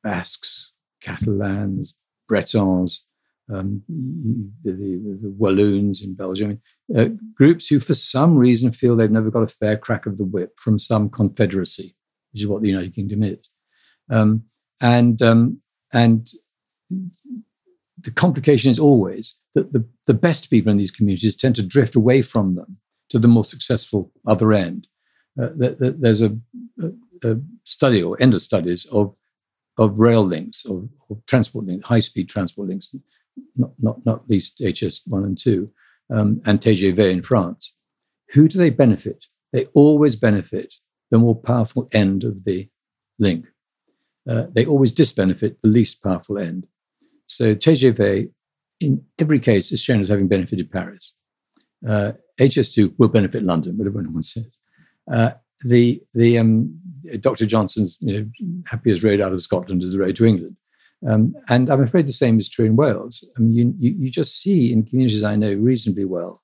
Basques, 0.04 0.72
Catalans, 1.02 1.94
Bretons, 2.28 3.00
um, 3.52 3.82
the, 3.88 4.72
the, 4.72 5.18
the, 5.22 5.34
Walloons 5.36 6.00
in 6.02 6.14
Belgium, 6.14 6.60
uh, 6.96 7.06
groups 7.34 7.66
who, 7.66 7.80
for 7.80 7.94
some 7.94 8.36
reason, 8.36 8.72
feel 8.72 8.96
they've 8.96 9.10
never 9.10 9.30
got 9.30 9.42
a 9.42 9.48
fair 9.48 9.76
crack 9.76 10.06
of 10.06 10.16
the 10.16 10.24
whip 10.24 10.52
from 10.58 10.78
some 10.78 11.10
confederacy, 11.10 11.94
which 12.32 12.42
is 12.42 12.48
what 12.48 12.62
the 12.62 12.68
United 12.68 12.94
Kingdom 12.94 13.22
is, 13.22 13.50
um, 14.10 14.44
and 14.80 15.20
um, 15.20 15.60
and 15.92 16.30
the 18.00 18.10
complication 18.10 18.70
is 18.70 18.78
always 18.78 19.34
that 19.54 19.72
the, 19.72 19.86
the 20.06 20.14
best 20.14 20.50
people 20.50 20.70
in 20.70 20.78
these 20.78 20.90
communities 20.90 21.36
tend 21.36 21.56
to 21.56 21.66
drift 21.66 21.94
away 21.94 22.22
from 22.22 22.54
them 22.54 22.76
to 23.10 23.18
the 23.18 23.28
more 23.28 23.44
successful 23.44 24.10
other 24.26 24.52
end. 24.52 24.86
Uh, 25.40 25.48
there's 25.56 26.22
a, 26.22 26.36
a, 26.80 26.90
a, 27.24 27.36
study 27.64 28.02
or 28.02 28.20
end 28.20 28.34
of 28.34 28.42
studies 28.42 28.86
of 28.86 29.14
of 29.78 29.98
rail 29.98 30.24
links 30.24 30.64
or, 30.64 30.88
or 31.08 31.18
transport 31.26 31.66
links, 31.66 31.86
high 31.86 32.00
speed 32.00 32.28
transport 32.28 32.68
links 32.68 32.88
not, 33.56 33.70
not, 33.80 34.04
not 34.06 34.28
least 34.28 34.60
HS1 34.60 35.24
and 35.24 35.38
2, 35.38 35.70
um, 36.10 36.40
and 36.44 36.60
TGV 36.60 37.10
in 37.10 37.22
France. 37.22 37.74
Who 38.32 38.48
do 38.48 38.58
they 38.58 38.70
benefit? 38.70 39.24
They 39.52 39.66
always 39.74 40.16
benefit 40.16 40.74
the 41.10 41.18
more 41.18 41.36
powerful 41.36 41.88
end 41.92 42.24
of 42.24 42.44
the 42.44 42.68
link. 43.18 43.46
Uh, 44.28 44.44
they 44.50 44.64
always 44.64 44.92
disbenefit 44.92 45.56
the 45.62 45.68
least 45.68 46.02
powerful 46.02 46.38
end. 46.38 46.66
So 47.26 47.54
TGV, 47.54 48.30
in 48.80 49.04
every 49.18 49.38
case, 49.38 49.70
is 49.72 49.82
shown 49.82 50.00
as 50.00 50.08
having 50.08 50.28
benefited 50.28 50.70
Paris. 50.70 51.14
Uh, 51.86 52.12
HS2 52.40 52.94
will 52.98 53.08
benefit 53.08 53.42
London, 53.42 53.76
whatever 53.76 54.00
anyone 54.00 54.22
says. 54.22 54.58
Uh, 55.10 55.32
the 55.64 56.02
the 56.14 56.38
um, 56.38 56.78
Dr. 57.20 57.46
Johnson's 57.46 57.96
you 58.00 58.20
know, 58.20 58.62
happiest 58.66 59.02
road 59.02 59.20
out 59.20 59.32
of 59.32 59.42
Scotland 59.42 59.82
is 59.82 59.92
the 59.92 59.98
road 59.98 60.16
to 60.16 60.26
England. 60.26 60.56
Um, 61.08 61.34
and 61.48 61.68
I'm 61.68 61.82
afraid 61.82 62.06
the 62.06 62.12
same 62.12 62.38
is 62.38 62.48
true 62.48 62.64
in 62.64 62.76
Wales. 62.76 63.24
I 63.36 63.40
mean, 63.40 63.52
you, 63.52 63.74
you, 63.78 63.96
you 64.04 64.10
just 64.10 64.40
see 64.40 64.72
in 64.72 64.84
communities 64.84 65.22
I 65.22 65.36
know 65.36 65.52
reasonably 65.52 66.06
well, 66.06 66.42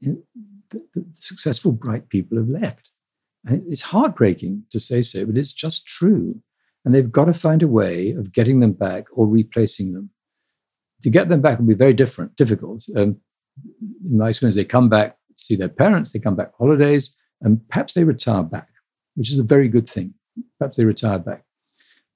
you 0.00 0.12
know, 0.12 0.22
the, 0.70 0.82
the, 0.94 1.04
successful, 1.18 1.70
bright 1.70 2.08
people 2.08 2.38
have 2.38 2.48
left. 2.48 2.90
And 3.44 3.62
it's 3.68 3.82
heartbreaking 3.82 4.64
to 4.70 4.80
say 4.80 5.02
so, 5.02 5.26
but 5.26 5.36
it's 5.36 5.52
just 5.52 5.86
true. 5.86 6.40
And 6.84 6.94
they've 6.94 7.10
got 7.10 7.26
to 7.26 7.34
find 7.34 7.62
a 7.62 7.68
way 7.68 8.12
of 8.12 8.32
getting 8.32 8.60
them 8.60 8.72
back 8.72 9.04
or 9.12 9.26
replacing 9.26 9.92
them. 9.92 10.10
To 11.02 11.10
get 11.10 11.28
them 11.28 11.40
back 11.40 11.58
will 11.58 11.66
be 11.66 11.74
very 11.74 11.94
different, 11.94 12.34
difficult. 12.36 12.84
Um, 12.96 13.20
in 13.80 14.18
my 14.18 14.30
experience, 14.30 14.56
they 14.56 14.64
come 14.64 14.88
back, 14.88 15.16
see 15.36 15.56
their 15.56 15.68
parents, 15.68 16.10
they 16.10 16.18
come 16.18 16.36
back 16.36 16.52
holidays, 16.56 17.14
and 17.40 17.60
perhaps 17.68 17.92
they 17.92 18.04
retire 18.04 18.42
back, 18.42 18.68
which 19.14 19.30
is 19.30 19.38
a 19.38 19.44
very 19.44 19.68
good 19.68 19.88
thing. 19.88 20.14
Perhaps 20.58 20.76
they 20.76 20.84
retire 20.84 21.18
back. 21.18 21.44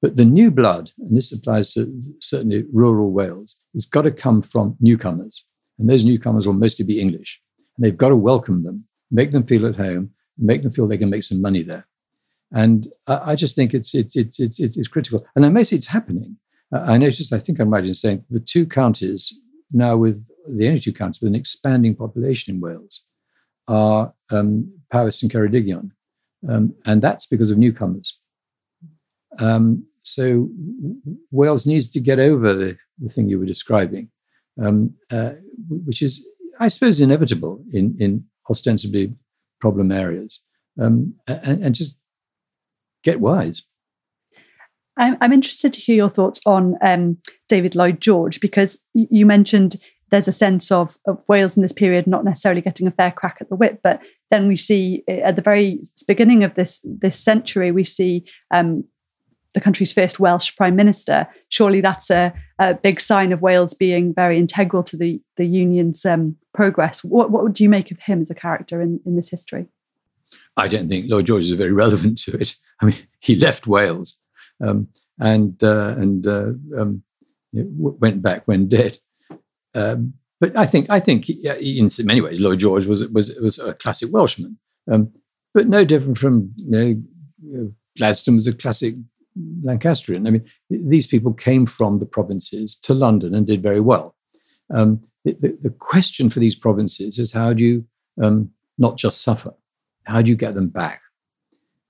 But 0.03 0.17
the 0.17 0.25
new 0.25 0.51
blood, 0.51 0.91
and 0.99 1.17
this 1.17 1.33
applies 1.33 1.73
to 1.75 2.01
certainly 2.21 2.65
rural 2.73 3.11
Wales, 3.11 3.57
it's 3.75 3.87
got 3.87 4.03
to 4.03 4.11
come 4.11 4.43
from 4.43 4.77
newcomers. 4.81 5.45
And 5.79 5.89
those 5.89 6.05
newcomers 6.05 6.47
will 6.47 6.55
mostly 6.55 6.85
be 6.85 7.01
English. 7.01 7.41
And 7.77 7.85
they've 7.85 7.97
got 7.97 8.11
to 8.11 8.17
welcome 8.17 8.63
them, 8.63 8.85
make 9.11 9.33
them 9.33 9.45
feel 9.45 9.67
at 9.67 9.77
home, 9.77 10.11
make 10.39 10.63
them 10.63 10.73
feel 10.73 10.87
they 10.87 10.99
can 10.99 11.11
make 11.11 11.25
some 11.25 11.41
money 11.41 11.63
there. 11.63 11.87
And 12.53 12.89
I, 13.07 13.35
just 13.35 13.57
think 13.57 13.75
it's, 13.75 13.95
it's, 13.95 14.17
it's, 14.17 14.39
it's, 14.39 14.61
it's 14.61 14.89
critical. 14.89 15.27
And 15.35 15.45
I 15.45 15.49
may 15.49 15.65
say 15.65 15.77
it's 15.77 15.89
happening. 15.89 16.37
I 16.73 16.97
noticed, 16.97 17.33
I 17.33 17.39
think 17.39 17.59
I'm 17.59 17.71
right 17.71 17.85
in 17.85 17.95
saying 17.95 18.25
the 18.31 18.41
two 18.41 18.67
counties 18.67 19.33
now 19.73 19.97
with 19.97 20.25
the 20.49 20.69
only 20.69 20.81
two 20.81 20.93
counties 20.93 21.21
with 21.21 21.29
an 21.29 21.35
expanding 21.35 21.95
population 21.95 22.55
in 22.55 22.61
Wales 22.61 23.03
are 23.69 24.13
um, 24.31 24.73
Powys 24.93 25.23
and 25.23 25.33
Ceredigion. 25.33 25.91
Um, 26.49 26.75
and 26.85 27.03
that's 27.03 27.27
because 27.27 27.51
of 27.51 27.59
newcomers. 27.59 28.19
Um, 29.39 29.85
so 30.03 30.49
Wales 31.31 31.67
needs 31.67 31.89
to 31.91 32.01
get 32.01 32.19
over 32.19 32.55
the, 32.55 32.77
the 32.99 33.09
thing 33.09 33.29
you 33.29 33.39
were 33.39 33.47
describing, 33.47 34.09
um, 34.63 34.95
uh, 35.11 35.33
which 35.69 36.01
is, 36.01 36.25
I 36.61 36.69
suppose, 36.69 37.01
inevitable 37.01 37.63
in, 37.73 37.97
in 37.99 38.25
ostensibly 38.49 39.13
problem 39.61 39.91
areas, 39.91 40.41
um, 40.81 41.15
and, 41.27 41.65
and, 41.65 41.75
just 41.75 41.97
get 43.03 43.21
wise. 43.21 43.63
I'm, 44.97 45.17
I'm, 45.21 45.33
interested 45.33 45.73
to 45.73 45.81
hear 45.81 45.97
your 45.97 46.11
thoughts 46.11 46.41
on 46.47 46.77
um, 46.83 47.19
David 47.49 47.75
Lloyd 47.75 48.01
George 48.01 48.41
because 48.41 48.81
you 48.95 49.27
mentioned 49.27 49.77
there's 50.11 50.29
a 50.29 50.33
sense 50.33 50.71
of, 50.71 50.97
of, 51.07 51.21
Wales 51.27 51.57
in 51.57 51.63
this 51.63 51.73
period 51.73 52.07
not 52.07 52.25
necessarily 52.25 52.61
getting 52.61 52.87
a 52.87 52.93
fair 52.93 53.11
crack 53.11 53.39
at 53.41 53.49
the 53.49 53.57
whip, 53.57 53.81
but 53.83 54.01
then 54.31 54.47
we 54.47 54.57
see 54.57 55.03
at 55.09 55.37
the 55.37 55.43
very 55.43 55.81
beginning 56.07 56.45
of 56.45 56.55
this 56.55 56.81
this 56.85 57.19
century, 57.19 57.73
we 57.73 57.85
see 57.85 58.25
um, 58.53 58.85
the 59.57 59.61
country's 59.61 59.93
first 59.93 60.21
Welsh 60.21 60.55
prime 60.55 60.77
minister. 60.77 61.27
Surely 61.49 61.81
that's 61.81 62.11
a, 62.11 62.33
a 62.59 62.75
big 62.75 63.01
sign 63.01 63.33
of 63.33 63.41
Wales 63.41 63.73
being 63.73 64.13
very 64.13 64.39
integral 64.39 64.83
to 64.85 64.99
the, 64.99 65.21
the 65.37 65.47
union's 65.47 66.05
um, 66.05 66.37
progress. 66.53 67.03
What, 67.03 67.31
what 67.31 67.43
would 67.43 67.59
you 67.59 67.71
make 67.71 67.91
of 67.91 67.99
him 67.99 68.21
as 68.21 68.31
a 68.31 68.35
character 68.35 68.83
in, 68.83 69.01
in 69.07 69.17
this 69.17 69.31
history? 69.31 69.67
I 70.59 70.69
don't 70.69 70.89
think 70.89 71.07
Lloyd 71.09 71.27
George 71.27 71.45
is 71.45 71.53
very 71.53 71.73
relevant 71.73 72.19
to 72.25 72.37
it. 72.37 72.55
I 72.81 72.85
mean, 72.85 72.97
he 73.21 73.37
left 73.37 73.67
Wales 73.67 74.19
um, 74.63 74.89
and 75.19 75.63
uh, 75.65 75.95
and 75.97 76.27
uh, 76.27 76.53
um, 76.79 77.03
went 77.53 78.21
back 78.21 78.47
when 78.47 78.69
dead. 78.69 78.99
Um, 79.77 80.15
but 80.41 80.57
I 80.57 80.67
think 80.67 80.91
I 80.91 81.01
think 81.01 81.29
in 81.31 81.89
many 82.05 82.21
ways 82.21 82.41
Lloyd 82.41 82.61
George 82.61 82.87
was 82.87 83.07
was 83.09 83.35
was 83.37 83.59
a 83.59 83.75
classic 83.75 84.13
Welshman, 84.13 84.59
um, 84.91 85.11
but 85.55 85.69
no 85.69 85.85
different 85.85 86.19
from 86.19 86.53
you 86.57 87.05
know, 87.43 87.73
Gladstone 87.97 88.35
was 88.35 88.47
a 88.47 88.53
classic 88.53 88.95
Lancastrian. 89.63 90.27
I 90.27 90.31
mean, 90.31 90.45
these 90.69 91.07
people 91.07 91.33
came 91.33 91.67
from 91.67 92.01
the 92.01 92.07
provinces 92.07 92.77
to 92.83 92.95
London 92.95 93.35
and 93.35 93.47
did 93.47 93.63
very 93.63 93.81
well. 93.81 94.15
Um, 94.75 95.03
the, 95.25 95.33
the, 95.33 95.59
the, 95.63 95.71
question 95.71 96.29
for 96.29 96.41
these 96.41 96.57
provinces 96.57 97.19
is 97.19 97.33
how 97.33 97.53
do 97.53 97.65
you 97.65 97.87
um, 98.23 98.51
not 98.79 98.99
just 98.99 99.23
suffer? 99.23 99.55
How 100.05 100.23
do 100.23 100.31
you 100.31 100.37
get 100.37 100.55
them 100.55 100.69
back? 100.69 101.01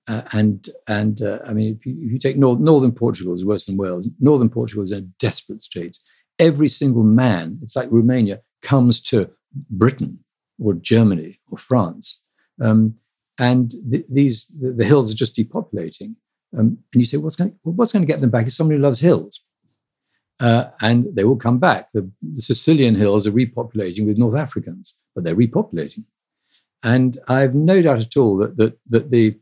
uh, 0.09 0.23
and 0.33 0.69
and 0.87 1.23
uh, 1.23 1.39
I 1.47 1.53
mean, 1.53 1.77
if 1.77 1.87
you, 1.87 1.97
if 2.01 2.13
you 2.13 2.19
take 2.19 2.37
North, 2.37 2.61
northern 2.61 2.93
Portugal 2.93 3.35
is 3.35 3.45
worse 3.45 3.67
than 3.67 3.77
Wales. 3.77 4.07
Northern 4.21 4.49
Portugal 4.49 4.85
is 4.85 4.93
in 4.93 4.99
a 4.99 5.01
desperate 5.19 5.63
state. 5.63 5.99
Every 6.39 6.69
single 6.69 7.03
man, 7.03 7.59
it's 7.63 7.77
like 7.77 7.89
Romania, 7.91 8.41
comes 8.63 9.01
to 9.01 9.31
Britain 9.71 10.19
or 10.59 10.75
Germany 10.75 11.41
or 11.51 11.59
France, 11.59 12.21
um, 12.61 12.95
and 13.39 13.75
th- 13.91 14.07
these 14.11 14.47
the, 14.61 14.73
the, 14.73 14.85
hills 14.85 15.13
are 15.13 15.17
just 15.17 15.37
depopulating. 15.37 16.15
Um, 16.57 16.79
and 16.93 17.03
you 17.03 17.05
say, 17.05 17.17
what's 17.19 17.37
going 17.37 17.55
what's 17.65 17.93
to 17.93 18.05
get 18.05 18.21
them 18.21 18.31
back? 18.31 18.47
Is 18.47 18.57
somebody 18.57 18.79
who 18.79 18.83
loves 18.83 18.99
hills, 18.99 19.41
uh, 20.41 20.67
and 20.81 21.07
they 21.15 21.25
will 21.25 21.37
come 21.37 21.59
back. 21.59 21.89
The, 21.93 22.11
the 22.23 22.43
Sicilian 22.43 22.95
hills 22.95 23.27
are 23.27 23.33
repopulating 23.33 24.07
with 24.07 24.19
North 24.19 24.37
Africans, 24.37 24.95
but 25.15 25.25
they're 25.25 25.37
repopulating. 25.37 26.05
And 26.83 27.19
I've 27.29 27.55
no 27.55 27.83
doubt 27.83 28.01
at 28.01 28.17
all 28.17 28.37
that 28.39 28.57
that, 28.57 28.79
that 28.91 29.11
the 29.11 29.39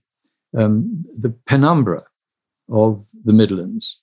um, 0.56 1.04
the 1.14 1.34
penumbra 1.46 2.04
of 2.70 3.04
the 3.24 3.32
Midlands, 3.32 4.00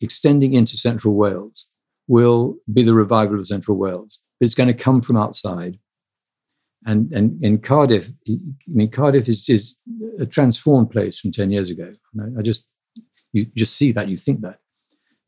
extending 0.00 0.54
into 0.54 0.76
central 0.76 1.14
Wales, 1.14 1.66
will 2.08 2.56
be 2.72 2.82
the 2.82 2.94
revival 2.94 3.38
of 3.38 3.48
central 3.48 3.76
Wales. 3.76 4.18
But 4.38 4.46
it's 4.46 4.54
going 4.54 4.68
to 4.68 4.74
come 4.74 5.00
from 5.00 5.16
outside. 5.16 5.78
And, 6.84 7.12
and 7.12 7.42
in 7.44 7.58
Cardiff, 7.58 8.10
I 8.28 8.38
mean, 8.66 8.90
Cardiff 8.90 9.28
is, 9.28 9.48
is 9.48 9.76
a 10.18 10.26
transformed 10.26 10.90
place 10.90 11.20
from 11.20 11.30
10 11.30 11.52
years 11.52 11.70
ago. 11.70 11.92
I, 12.38 12.42
just, 12.42 12.64
you 13.32 13.46
just 13.56 13.76
see 13.76 13.92
that, 13.92 14.08
you 14.08 14.18
think 14.18 14.40
that. 14.40 14.58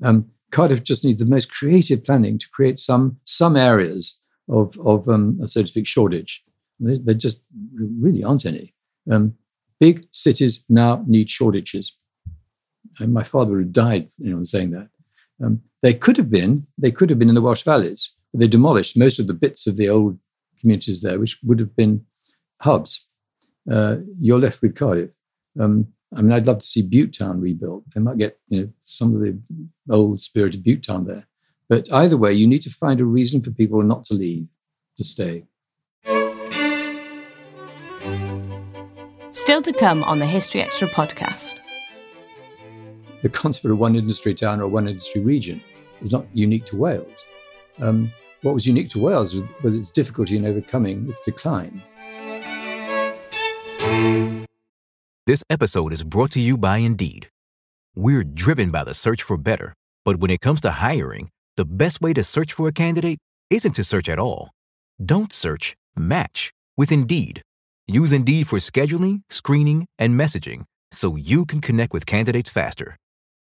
Um, 0.03 0.31
Cardiff 0.51 0.83
just 0.83 1.05
needs 1.05 1.21
the 1.21 1.27
most 1.27 1.53
creative 1.53 2.03
planning 2.03 2.39
to 2.39 2.47
create 2.53 2.79
some, 2.79 3.19
some 3.25 3.57
areas 3.57 4.19
of, 4.49 4.77
of 4.85 5.09
um, 5.09 5.39
so 5.47 5.61
to 5.61 5.67
speak, 5.67 5.87
shortage. 5.87 6.43
There, 6.81 6.99
there 6.99 7.15
just 7.15 7.43
really 7.73 8.25
aren't 8.25 8.47
any. 8.47 8.75
Um, 9.11 9.35
Big 9.81 10.07
cities 10.13 10.65
now 10.69 11.05
need 11.07 11.29
shortages. 11.29 11.97
And 12.99 13.13
my 13.13 13.25
father 13.25 13.59
had 13.59 13.73
died, 13.73 14.09
you 14.19 14.35
know, 14.35 14.43
saying 14.45 14.71
that. 14.71 14.89
Um, 15.43 15.63
they 15.83 15.95
could 15.95 16.17
have 16.17 16.31
been, 16.31 16.67
they 16.79 16.91
could 16.91 17.11
have 17.11 17.19
been 17.19 17.29
in 17.29 17.35
the 17.35 17.43
Welsh 17.43 17.63
valleys, 17.63 18.13
they 18.33 18.49
demolished 18.49 18.97
most 18.97 19.19
of 19.19 19.27
the 19.27 19.35
bits 19.35 19.67
of 19.67 19.77
the 19.77 19.89
old 19.89 20.19
communities 20.61 21.03
there, 21.03 21.19
which 21.19 21.39
would 21.45 21.61
have 21.61 21.75
been 21.77 22.05
hubs. 22.61 23.07
Uh, 23.71 23.97
you're 24.21 24.39
left 24.39 24.61
with 24.61 24.75
Cardiff. 24.75 25.11
Um, 25.59 25.89
I 26.17 26.23
mean, 26.23 26.33
I'd 26.33 26.47
love 26.47 26.59
to 26.59 26.67
see 26.67 26.89
Butetown 26.89 27.41
rebuilt. 27.41 27.85
They 27.95 28.01
might 28.01 28.19
get 28.19 28.39
you 28.49 28.61
know 28.61 28.69
some 28.83 29.15
of 29.15 29.21
the 29.21 29.39
old 29.91 30.21
spirit 30.21 30.55
of 30.55 30.61
Butetown 30.61 31.07
there. 31.07 31.27
But 31.69 31.91
either 31.93 32.17
way, 32.17 32.33
you 32.33 32.47
need 32.47 32.63
to 32.63 32.71
find 32.71 33.01
a 33.01 33.05
reason 33.05 33.43
for 33.43 33.51
people 33.51 33.83
not 33.83 34.05
to 34.07 34.15
leave, 34.15 34.47
to 34.97 35.05
stay. 35.05 35.45
Still 39.31 39.63
to 39.63 39.73
come 39.73 40.05
on 40.05 40.19
the 40.19 40.27
History 40.27 40.61
Extra 40.61 40.89
podcast. 40.89 41.59
The 43.25 43.31
concept 43.31 43.65
of 43.65 43.79
one 43.79 43.97
industry 43.97 44.35
town 44.35 44.61
or 44.61 44.69
one 44.69 44.87
industry 44.87 45.23
region 45.23 45.63
is 46.03 46.13
not 46.13 46.27
unique 46.35 46.67
to 46.67 46.77
Wales. 46.77 47.25
Um, 47.81 48.13
what 48.43 48.53
was 48.53 48.67
unique 48.67 48.91
to 48.91 48.99
Wales 48.99 49.35
was, 49.35 49.45
was 49.63 49.75
its 49.75 49.91
difficulty 49.91 50.37
in 50.37 50.45
overcoming 50.45 51.09
its 51.09 51.23
decline. 51.23 51.83
This 55.27 55.43
episode 55.49 55.95
is 55.95 56.05
brought 56.05 56.33
to 56.33 56.39
you 56.39 56.59
by 56.59 56.77
Indeed. 56.77 57.31
We're 57.97 58.25
driven 58.25 58.71
by 58.71 58.85
the 58.85 58.93
search 58.93 59.23
for 59.23 59.39
better, 59.39 59.73
but 60.05 60.17
when 60.17 60.31
it 60.31 60.43
comes 60.43 60.61
to 60.61 60.73
hiring, 60.73 61.31
the 61.57 61.65
best 61.65 62.03
way 62.03 62.13
to 62.13 62.23
search 62.23 62.53
for 62.53 62.69
a 62.69 62.73
candidate 62.73 63.19
isn't 63.49 63.73
to 63.73 63.85
search 63.85 64.11
at 64.11 64.19
all. 64.19 64.51
Don't 65.03 65.33
search, 65.33 65.77
match 65.97 66.53
with 66.77 66.93
Indeed. 66.93 67.41
Use 67.87 68.13
Indeed 68.13 68.49
for 68.49 68.59
scheduling, 68.59 69.23
screening, 69.31 69.87
and 69.99 70.21
messaging 70.21 70.65
so 70.93 71.17
you 71.17 71.47
can 71.47 71.63
connect 71.63 71.95
with 71.95 72.05
candidates 72.05 72.51
faster. 72.51 72.99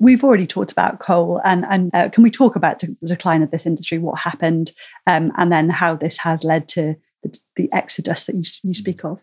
We've 0.00 0.24
already 0.24 0.46
talked 0.46 0.72
about 0.72 0.98
coal, 0.98 1.40
and 1.44 1.64
and 1.68 1.90
uh, 1.94 2.08
can 2.08 2.22
we 2.22 2.30
talk 2.30 2.56
about 2.56 2.78
the 2.80 2.96
decline 3.04 3.42
of 3.42 3.50
this 3.50 3.66
industry, 3.66 3.98
what 3.98 4.18
happened, 4.18 4.72
um, 5.06 5.32
and 5.36 5.52
then 5.52 5.70
how 5.70 5.94
this 5.94 6.16
has 6.18 6.42
led 6.42 6.66
to 6.68 6.96
the, 7.22 7.38
the 7.56 7.72
exodus 7.72 8.26
that 8.26 8.34
you, 8.34 8.44
you 8.62 8.74
speak 8.74 9.04
of? 9.04 9.20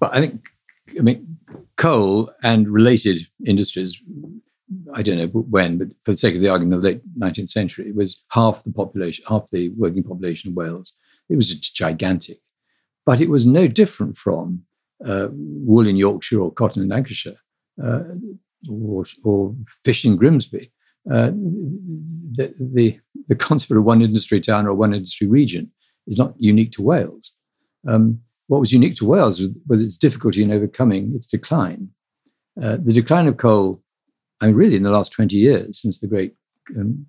Well, 0.00 0.10
I 0.14 0.20
think, 0.20 0.40
I 0.98 1.02
mean, 1.02 1.36
coal 1.76 2.32
and 2.42 2.68
related 2.68 3.26
industries 3.44 4.00
I 4.94 5.02
don't 5.02 5.18
know 5.18 5.26
when, 5.26 5.78
but 5.78 5.88
for 6.04 6.12
the 6.12 6.16
sake 6.16 6.36
of 6.36 6.40
the 6.40 6.48
argument 6.48 6.74
of 6.74 6.82
the 6.82 6.88
late 6.90 7.18
19th 7.18 7.48
century, 7.48 7.88
it 7.88 7.96
was 7.96 8.22
half 8.28 8.62
the 8.62 8.72
population, 8.72 9.24
half 9.28 9.50
the 9.50 9.70
working 9.70 10.02
population 10.02 10.50
of 10.50 10.56
Wales. 10.56 10.92
It 11.28 11.36
was 11.36 11.54
gigantic. 11.54 12.38
But 13.04 13.20
it 13.20 13.30
was 13.30 13.46
no 13.46 13.66
different 13.66 14.16
from 14.16 14.62
uh, 15.04 15.28
wool 15.32 15.86
in 15.86 15.96
Yorkshire 15.96 16.40
or 16.40 16.52
cotton 16.52 16.82
in 16.82 16.88
Lancashire 16.88 17.36
uh, 17.82 18.02
or, 18.68 19.04
or, 19.24 19.54
Grimsby. 20.16 20.72
Uh, 21.10 21.30
the, 22.32 22.54
the, 22.58 23.00
the, 23.28 23.34
concept 23.34 23.72
of 23.72 23.84
one 23.84 24.02
industry 24.02 24.38
town 24.40 24.66
or 24.66 24.74
one 24.74 24.92
industry 24.92 25.26
region 25.26 25.70
is 26.06 26.18
not 26.18 26.34
unique 26.36 26.72
to 26.72 26.82
Wales. 26.82 27.32
Um, 27.88 28.20
what 28.48 28.60
was 28.60 28.72
unique 28.72 28.96
to 28.96 29.06
Wales 29.06 29.40
was, 29.40 29.50
was, 29.66 29.80
its 29.80 29.96
difficulty 29.96 30.42
in 30.42 30.52
overcoming 30.52 31.14
its 31.16 31.26
decline. 31.26 31.88
Uh, 32.62 32.76
the 32.84 32.92
decline 32.92 33.26
of 33.28 33.38
coal 33.38 33.82
I 34.40 34.46
mean, 34.46 34.54
really 34.54 34.76
in 34.76 34.82
the 34.82 34.90
last 34.90 35.12
20 35.12 35.36
years, 35.36 35.80
since 35.82 36.00
the 36.00 36.06
great 36.06 36.34
um, 36.76 37.06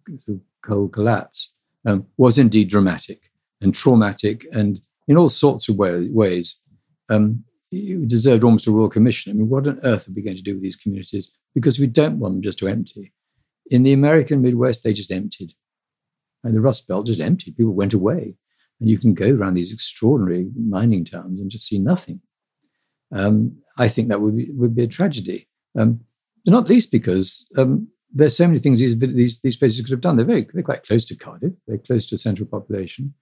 coal 0.64 0.90
collapse, 0.90 1.52
um, 1.86 2.06
was 2.18 2.38
indeed 2.38 2.70
dramatic 2.70 3.22
and 3.62 3.74
traumatic 3.74 4.46
and 4.52 4.82
in 5.08 5.18
all 5.18 5.30
sorts 5.30 5.70
of 5.70 5.78
way, 5.78 6.10
ways. 6.10 6.60
Um, 7.10 7.44
you 7.72 8.06
deserved 8.06 8.44
almost 8.44 8.68
a 8.68 8.72
royal 8.72 8.90
commission. 8.90 9.32
I 9.32 9.36
mean, 9.36 9.50
what 9.50 9.68
on 9.68 9.80
earth 9.84 10.08
are 10.08 10.12
we 10.12 10.22
going 10.22 10.36
to 10.36 10.44
do 10.44 10.54
with 10.54 10.62
these 10.62 10.76
communities 10.76 11.32
because 11.54 11.80
we 11.80 11.88
don't 11.88 12.20
want 12.20 12.36
them 12.36 12.42
just 12.42 12.60
to 12.60 12.68
empty. 12.68 13.14
In 13.70 13.84
the 13.84 13.94
American 13.94 14.42
Midwest, 14.42 14.84
they 14.84 14.94
just 14.94 15.12
emptied. 15.12 15.54
And 16.44 16.56
the 16.56 16.62
Rust 16.62 16.88
Belt 16.88 17.06
just 17.06 17.22
emptied. 17.22 17.58
People 17.58 17.74
went 17.74 17.94
away. 17.94 18.36
And 18.80 18.90
you 18.90 18.98
can 18.98 19.14
go 19.14 19.30
around 19.30 19.54
these 19.54 19.72
extraordinary 19.72 20.50
mining 20.56 21.06
towns 21.06 21.40
and 21.40 21.52
just 21.52 21.68
see 21.68 21.78
nothing. 21.78 22.20
Um, 23.14 23.58
I 23.78 23.88
think 23.88 24.08
that 24.08 24.22
would 24.22 24.36
be, 24.36 24.50
would 24.52 24.76
be 24.76 24.84
a 24.84 24.88
tragedy. 24.88 25.48
Um, 25.78 26.02
not 26.46 26.68
least 26.68 26.92
because 26.92 27.46
um, 27.58 27.88
there's 28.12 28.36
so 28.36 28.48
many 28.48 28.60
things 28.60 28.80
these, 28.80 28.98
these, 28.98 29.40
these 29.42 29.58
places 29.58 29.82
could 29.82 29.92
have 29.92 30.02
done. 30.02 30.18
They're 30.18 30.26
very 30.26 30.48
they're 30.54 30.64
quite 30.64 30.84
close 30.84 31.06
to 31.06 31.16
Cardiff. 31.16 31.54
They're 31.68 31.78
close 31.78 32.08
to 32.08 32.16
a 32.16 32.18
central 32.18 32.48
population. 32.48 33.14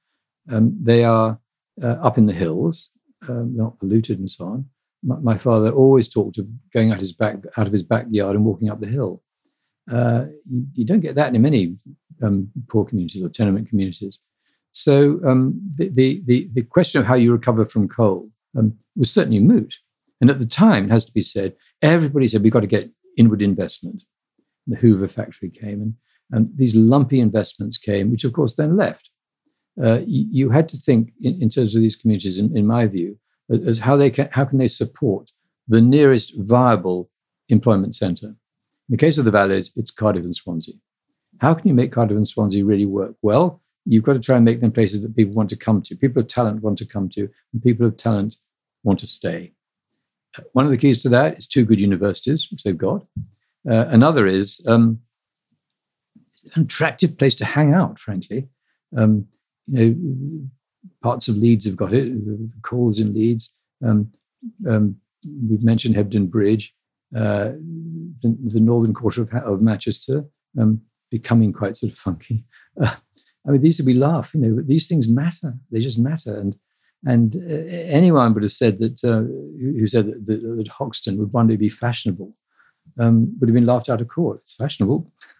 Um, 0.49 0.77
they 0.81 1.03
are 1.03 1.39
uh, 1.83 1.97
up 2.01 2.17
in 2.17 2.25
the 2.25 2.33
hills, 2.33 2.89
um, 3.27 3.55
not 3.55 3.77
polluted 3.79 4.19
and 4.19 4.29
so 4.29 4.45
on. 4.45 4.65
My, 5.03 5.37
father 5.37 5.71
always 5.71 6.09
talked 6.09 6.37
of 6.39 6.47
going 6.73 6.91
out 6.91 6.99
his 6.99 7.13
back 7.13 7.37
out 7.55 7.67
of 7.67 7.73
his 7.73 7.83
backyard 7.83 8.35
and 8.35 8.45
walking 8.45 8.69
up 8.69 8.81
the 8.81 8.87
hill. 8.87 9.23
Uh, 9.89 10.25
you, 10.49 10.65
you, 10.73 10.85
don't 10.85 10.99
get 10.99 11.15
that 11.15 11.33
in 11.33 11.41
many 11.41 11.77
um, 12.21 12.51
poor 12.67 12.85
communities 12.85 13.23
or 13.23 13.29
tenement 13.29 13.69
communities. 13.69 14.19
So 14.73 15.19
um, 15.25 15.59
the, 15.75 15.89
the, 15.89 16.21
the 16.25 16.49
the 16.53 16.63
question 16.63 16.99
of 16.99 17.07
how 17.07 17.15
you 17.15 17.31
recover 17.31 17.65
from 17.65 17.87
coal 17.87 18.29
um, 18.57 18.77
was 18.95 19.11
certainly 19.11 19.39
moot. 19.39 19.73
And 20.21 20.29
at 20.29 20.39
the 20.39 20.45
time, 20.45 20.85
it 20.85 20.91
has 20.91 21.05
to 21.05 21.13
be 21.13 21.21
said, 21.21 21.55
everybody 21.81 22.27
said 22.27 22.43
we've 22.43 22.51
got 22.51 22.59
to 22.61 22.67
get 22.67 22.91
inward 23.17 23.41
investment. 23.41 24.03
The 24.67 24.75
Hoover 24.75 25.07
factory 25.07 25.49
came, 25.49 25.81
and, 25.81 25.93
and 26.31 26.49
these 26.55 26.75
lumpy 26.75 27.19
investments 27.19 27.77
came, 27.77 28.11
which 28.11 28.23
of 28.23 28.33
course 28.33 28.55
then 28.55 28.77
left. 28.77 29.09
Uh, 29.81 29.99
you, 30.05 30.27
you, 30.29 30.49
had 30.49 30.67
to 30.67 30.77
think 30.77 31.13
in, 31.21 31.41
in, 31.41 31.49
terms 31.49 31.73
of 31.73 31.81
these 31.81 31.95
communities, 31.95 32.37
in, 32.37 32.55
in 32.55 32.67
my 32.67 32.85
view, 32.85 33.17
as 33.49 33.79
how 33.79 33.97
they 33.97 34.09
can, 34.09 34.29
how 34.31 34.45
can 34.45 34.57
they 34.57 34.67
support 34.67 35.31
the 35.67 35.81
nearest 35.81 36.33
viable 36.37 37.09
employment 37.49 37.95
centre. 37.95 38.27
In 38.27 38.35
the 38.89 38.97
case 38.97 39.17
of 39.17 39.25
the 39.25 39.31
valleys, 39.31 39.71
it's 39.75 39.91
Cardiff 39.91 40.23
and 40.23 40.35
Swansea. 40.35 40.75
How 41.39 41.53
can 41.53 41.67
you 41.67 41.73
make 41.73 41.91
Cardiff 41.91 42.17
and 42.17 42.27
Swansea 42.27 42.65
really 42.65 42.87
work? 42.87 43.15
Well, 43.21 43.61
you've 43.85 44.03
got 44.03 44.13
to 44.13 44.19
try 44.19 44.35
and 44.35 44.45
make 44.45 44.61
them 44.61 44.71
places 44.71 45.01
that 45.01 45.15
people 45.15 45.33
want 45.33 45.49
to 45.51 45.55
come 45.55 45.81
to. 45.83 45.95
People 45.95 46.21
of 46.21 46.27
talent 46.27 46.63
want 46.63 46.77
to 46.79 46.85
come 46.85 47.07
to, 47.09 47.29
and 47.53 47.63
people 47.63 47.85
of 47.85 47.97
talent 47.97 48.35
want 48.83 48.99
to 48.99 49.07
stay. 49.07 49.53
One 50.53 50.65
of 50.65 50.71
the 50.71 50.77
keys 50.77 51.01
to 51.03 51.09
that 51.09 51.37
is 51.37 51.47
two 51.47 51.65
good 51.65 51.79
universities, 51.79 52.47
which 52.51 52.63
they've 52.63 52.77
got. 52.77 53.05
Uh, 53.69 53.85
another 53.89 54.25
is 54.25 54.63
um, 54.67 54.99
an 56.55 56.63
attractive 56.63 57.17
place 57.17 57.35
to 57.35 57.45
hang 57.45 57.73
out, 57.73 57.99
frankly. 57.99 58.47
Um, 58.95 59.27
you 59.67 59.89
know, 59.89 60.49
parts 61.01 61.27
of 61.27 61.37
Leeds 61.37 61.65
have 61.65 61.75
got 61.75 61.93
it, 61.93 62.13
calls 62.61 62.99
in 62.99 63.13
Leeds. 63.13 63.51
Um, 63.85 64.11
um, 64.67 64.95
we've 65.49 65.63
mentioned 65.63 65.95
Hebden 65.95 66.29
Bridge, 66.29 66.73
uh, 67.15 67.51
the, 68.21 68.37
the, 68.45 68.59
northern 68.59 68.93
quarter 68.93 69.21
of, 69.21 69.33
of 69.33 69.61
Manchester, 69.61 70.25
um, 70.59 70.81
becoming 71.11 71.53
quite 71.53 71.77
sort 71.77 71.91
of 71.91 71.97
funky. 71.97 72.45
Uh, 72.81 72.95
I 73.47 73.51
mean, 73.51 73.61
these 73.61 73.81
we 73.83 73.93
laugh, 73.93 74.33
you 74.33 74.39
know, 74.39 74.55
but 74.55 74.67
these 74.67 74.87
things 74.87 75.09
matter. 75.09 75.53
They 75.71 75.79
just 75.79 75.97
matter. 75.97 76.37
And 76.37 76.55
and 77.05 77.35
uh, 77.35 77.55
anyone 77.89 78.33
would 78.33 78.43
have 78.43 78.51
said 78.51 78.79
that, 78.79 79.03
uh, 79.03 79.21
who 79.59 79.87
said 79.87 80.07
that, 80.07 80.25
that, 80.27 80.57
that, 80.57 80.67
Hoxton 80.67 81.17
would 81.17 81.31
one 81.31 81.47
day 81.47 81.55
be 81.55 81.69
fashionable, 81.69 82.35
um, 82.99 83.35
would 83.39 83.49
have 83.49 83.53
been 83.53 83.65
laughed 83.65 83.89
out 83.89 84.01
of 84.01 84.07
court. 84.07 84.41
It's 84.43 84.55
fashionable. 84.55 85.11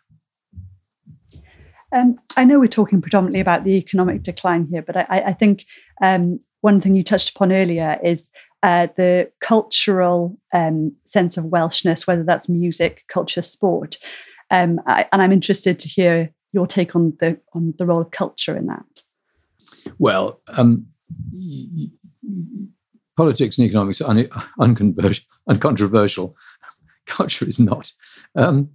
Um, 1.92 2.20
I 2.38 2.44
know 2.44 2.60
we're 2.60 2.68
talking 2.68 3.02
predominantly 3.02 3.40
about 3.40 3.64
the 3.64 3.76
economic 3.76 4.24
decline 4.24 4.68
here, 4.70 4.82
but 4.82 4.96
I, 4.96 5.06
I 5.28 5.34
think 5.34 5.66
um, 6.04 6.40
one 6.62 6.82
thing 6.82 6.96
you 6.96 7.04
touched 7.04 7.30
upon 7.30 7.52
earlier 7.52 7.98
is 8.04 8.30
uh, 8.62 8.88
the 8.96 9.32
cultural 9.42 10.38
um, 10.54 10.96
sense 11.06 11.38
of 11.38 11.46
Welshness, 11.46 12.06
whether 12.06 12.24
that's 12.24 12.50
music, 12.50 13.06
culture, 13.08 13.42
sport. 13.42 13.98
Um, 14.52 14.82
I, 14.86 15.08
and 15.12 15.22
I'm 15.22 15.32
interested 15.32 15.80
to 15.80 15.88
hear 15.88 16.32
your 16.52 16.68
take 16.68 16.96
on 16.96 17.16
the 17.20 17.40
on 17.54 17.74
the 17.78 17.86
role 17.86 18.02
of 18.02 18.12
culture 18.12 18.58
in 18.58 18.68
that. 18.68 19.04
Well, 19.98 20.42
um, 20.48 20.88
politics 23.16 23.58
and 23.58 23.68
economics 23.68 24.02
are 24.02 24.10
un- 24.10 24.30
uncontroversial. 25.48 26.36
Culture 27.06 27.48
is 27.48 27.60
not. 27.60 27.92
Um, 28.36 28.70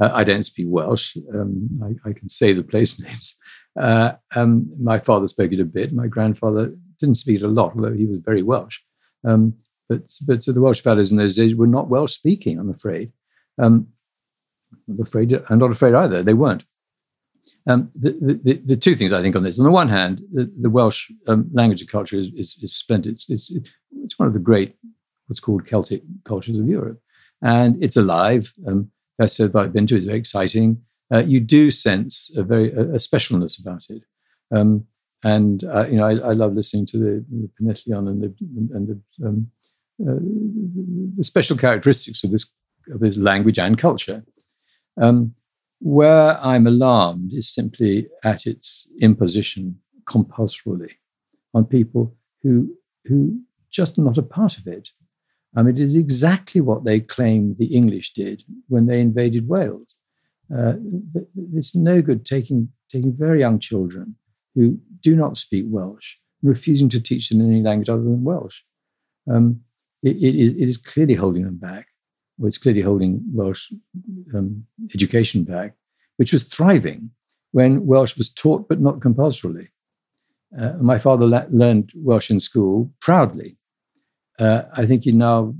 uh, 0.00 0.10
I 0.12 0.24
don't 0.24 0.44
speak 0.44 0.66
Welsh. 0.68 1.16
Um, 1.32 1.68
I, 1.82 2.10
I, 2.10 2.12
can 2.12 2.28
say 2.28 2.52
the 2.52 2.62
place 2.62 3.00
names. 3.02 3.36
Uh, 3.80 4.12
um, 4.34 4.70
my 4.80 4.98
father 4.98 5.28
spoke 5.28 5.52
it 5.52 5.60
a 5.60 5.64
bit. 5.64 5.92
My 5.92 6.06
grandfather 6.06 6.74
didn't 6.98 7.16
speak 7.16 7.40
it 7.40 7.44
a 7.44 7.48
lot, 7.48 7.74
although 7.74 7.94
he 7.94 8.06
was 8.06 8.18
very 8.18 8.42
Welsh. 8.42 8.80
Um, 9.24 9.54
but 9.88 10.02
but 10.26 10.44
the 10.44 10.60
Welsh 10.60 10.80
fellows 10.80 11.12
in 11.12 11.18
those 11.18 11.36
days 11.36 11.54
were 11.54 11.66
not 11.66 11.88
Welsh 11.88 12.12
speaking. 12.12 12.58
I'm 12.58 12.70
afraid. 12.70 13.12
Um, 13.58 13.88
I'm 14.88 15.00
afraid. 15.00 15.32
I'm 15.48 15.58
not 15.58 15.70
afraid 15.70 15.94
either. 15.94 16.22
They 16.22 16.34
weren't. 16.34 16.64
Um, 17.68 17.90
the, 17.94 18.38
the, 18.44 18.54
the, 18.64 18.76
two 18.76 18.94
things 18.94 19.12
I 19.12 19.22
think 19.22 19.34
on 19.34 19.42
this. 19.42 19.58
On 19.58 19.64
the 19.64 19.70
one 19.70 19.88
hand, 19.88 20.22
the, 20.32 20.50
the 20.60 20.70
Welsh 20.70 21.10
um, 21.26 21.48
language 21.52 21.80
and 21.80 21.90
culture 21.90 22.16
is, 22.16 22.28
is, 22.34 22.58
is 22.62 22.74
splendid. 22.74 23.14
It's, 23.14 23.26
it's, 23.28 23.52
it's, 24.04 24.18
one 24.18 24.28
of 24.28 24.34
the 24.34 24.40
great, 24.40 24.76
what's 25.26 25.40
called 25.40 25.66
Celtic 25.66 26.02
cultures 26.24 26.58
of 26.58 26.68
Europe. 26.68 27.00
And 27.42 27.82
it's 27.82 27.96
alive. 27.96 28.52
Um, 28.66 28.90
best 29.18 29.38
that 29.38 29.54
I've 29.54 29.72
been 29.72 29.86
to. 29.88 29.96
It's 29.96 30.06
very 30.06 30.18
exciting. 30.18 30.82
Uh, 31.12 31.22
you 31.24 31.40
do 31.40 31.70
sense 31.70 32.30
a 32.36 32.42
very 32.42 32.72
a, 32.72 32.82
a 32.82 32.98
specialness 32.98 33.60
about 33.60 33.84
it. 33.88 34.02
Um, 34.54 34.86
and 35.24 35.64
uh, 35.64 35.86
you 35.86 35.96
know, 35.96 36.06
I, 36.06 36.12
I, 36.30 36.32
love 36.32 36.54
listening 36.54 36.86
to 36.86 36.98
the, 36.98 37.24
the 37.30 37.50
Penillion 37.58 38.08
and 38.08 38.22
the 38.22 38.34
and 38.74 38.88
the, 38.88 39.26
um, 39.26 39.50
uh, 40.00 40.20
the 41.16 41.24
special 41.24 41.56
characteristics 41.56 42.22
of 42.22 42.30
this 42.30 42.50
of 42.92 43.00
this 43.00 43.16
language 43.16 43.58
and 43.58 43.78
culture. 43.78 44.24
Um, 45.00 45.34
where 45.80 46.38
I'm 46.40 46.66
alarmed 46.66 47.32
is 47.32 47.52
simply 47.52 48.08
at 48.24 48.46
its 48.46 48.88
imposition 49.00 49.78
compulsorily 50.06 50.98
on 51.54 51.64
people 51.64 52.14
who, 52.42 52.74
who 53.04 53.40
just 53.70 53.98
not 53.98 54.18
a 54.18 54.22
part 54.22 54.58
of 54.58 54.66
it. 54.66 54.90
It 55.56 55.78
is 55.80 55.96
exactly 55.96 56.60
what 56.60 56.84
they 56.84 57.00
claim 57.00 57.56
the 57.58 57.66
English 57.66 58.12
did 58.12 58.42
when 58.68 58.86
they 58.86 59.00
invaded 59.00 59.48
Wales. 59.48 59.94
Uh, 60.54 60.74
it's 61.54 61.74
no 61.74 62.02
good 62.02 62.24
taking, 62.24 62.68
taking 62.90 63.12
very 63.16 63.40
young 63.40 63.58
children 63.58 64.14
who 64.54 64.78
do 65.00 65.16
not 65.16 65.36
speak 65.36 65.64
Welsh 65.68 66.16
and 66.42 66.50
refusing 66.50 66.88
to 66.90 67.00
teach 67.00 67.28
them 67.28 67.40
any 67.40 67.62
language 67.62 67.88
other 67.88 68.02
than 68.02 68.22
Welsh. 68.22 68.60
Um, 69.28 69.62
it, 70.02 70.16
it, 70.16 70.62
it 70.62 70.68
is 70.68 70.76
clearly 70.76 71.14
holding 71.14 71.44
them 71.44 71.56
back 71.56 71.88
or 72.40 72.48
it's 72.48 72.58
clearly 72.58 72.82
holding 72.82 73.22
Welsh 73.32 73.72
um, 74.34 74.64
education 74.94 75.44
back, 75.44 75.74
which 76.16 76.32
was 76.32 76.44
thriving 76.44 77.10
when 77.52 77.86
Welsh 77.86 78.16
was 78.16 78.28
taught 78.28 78.68
but 78.68 78.80
not 78.80 79.00
compulsorily. 79.00 79.68
Uh, 80.58 80.74
my 80.80 80.98
father 80.98 81.26
la- 81.26 81.46
learned 81.50 81.92
Welsh 81.96 82.30
in 82.30 82.40
school 82.40 82.92
proudly. 83.00 83.56
Uh, 84.38 84.62
I 84.74 84.86
think 84.86 85.06
you'd 85.06 85.14
now 85.14 85.54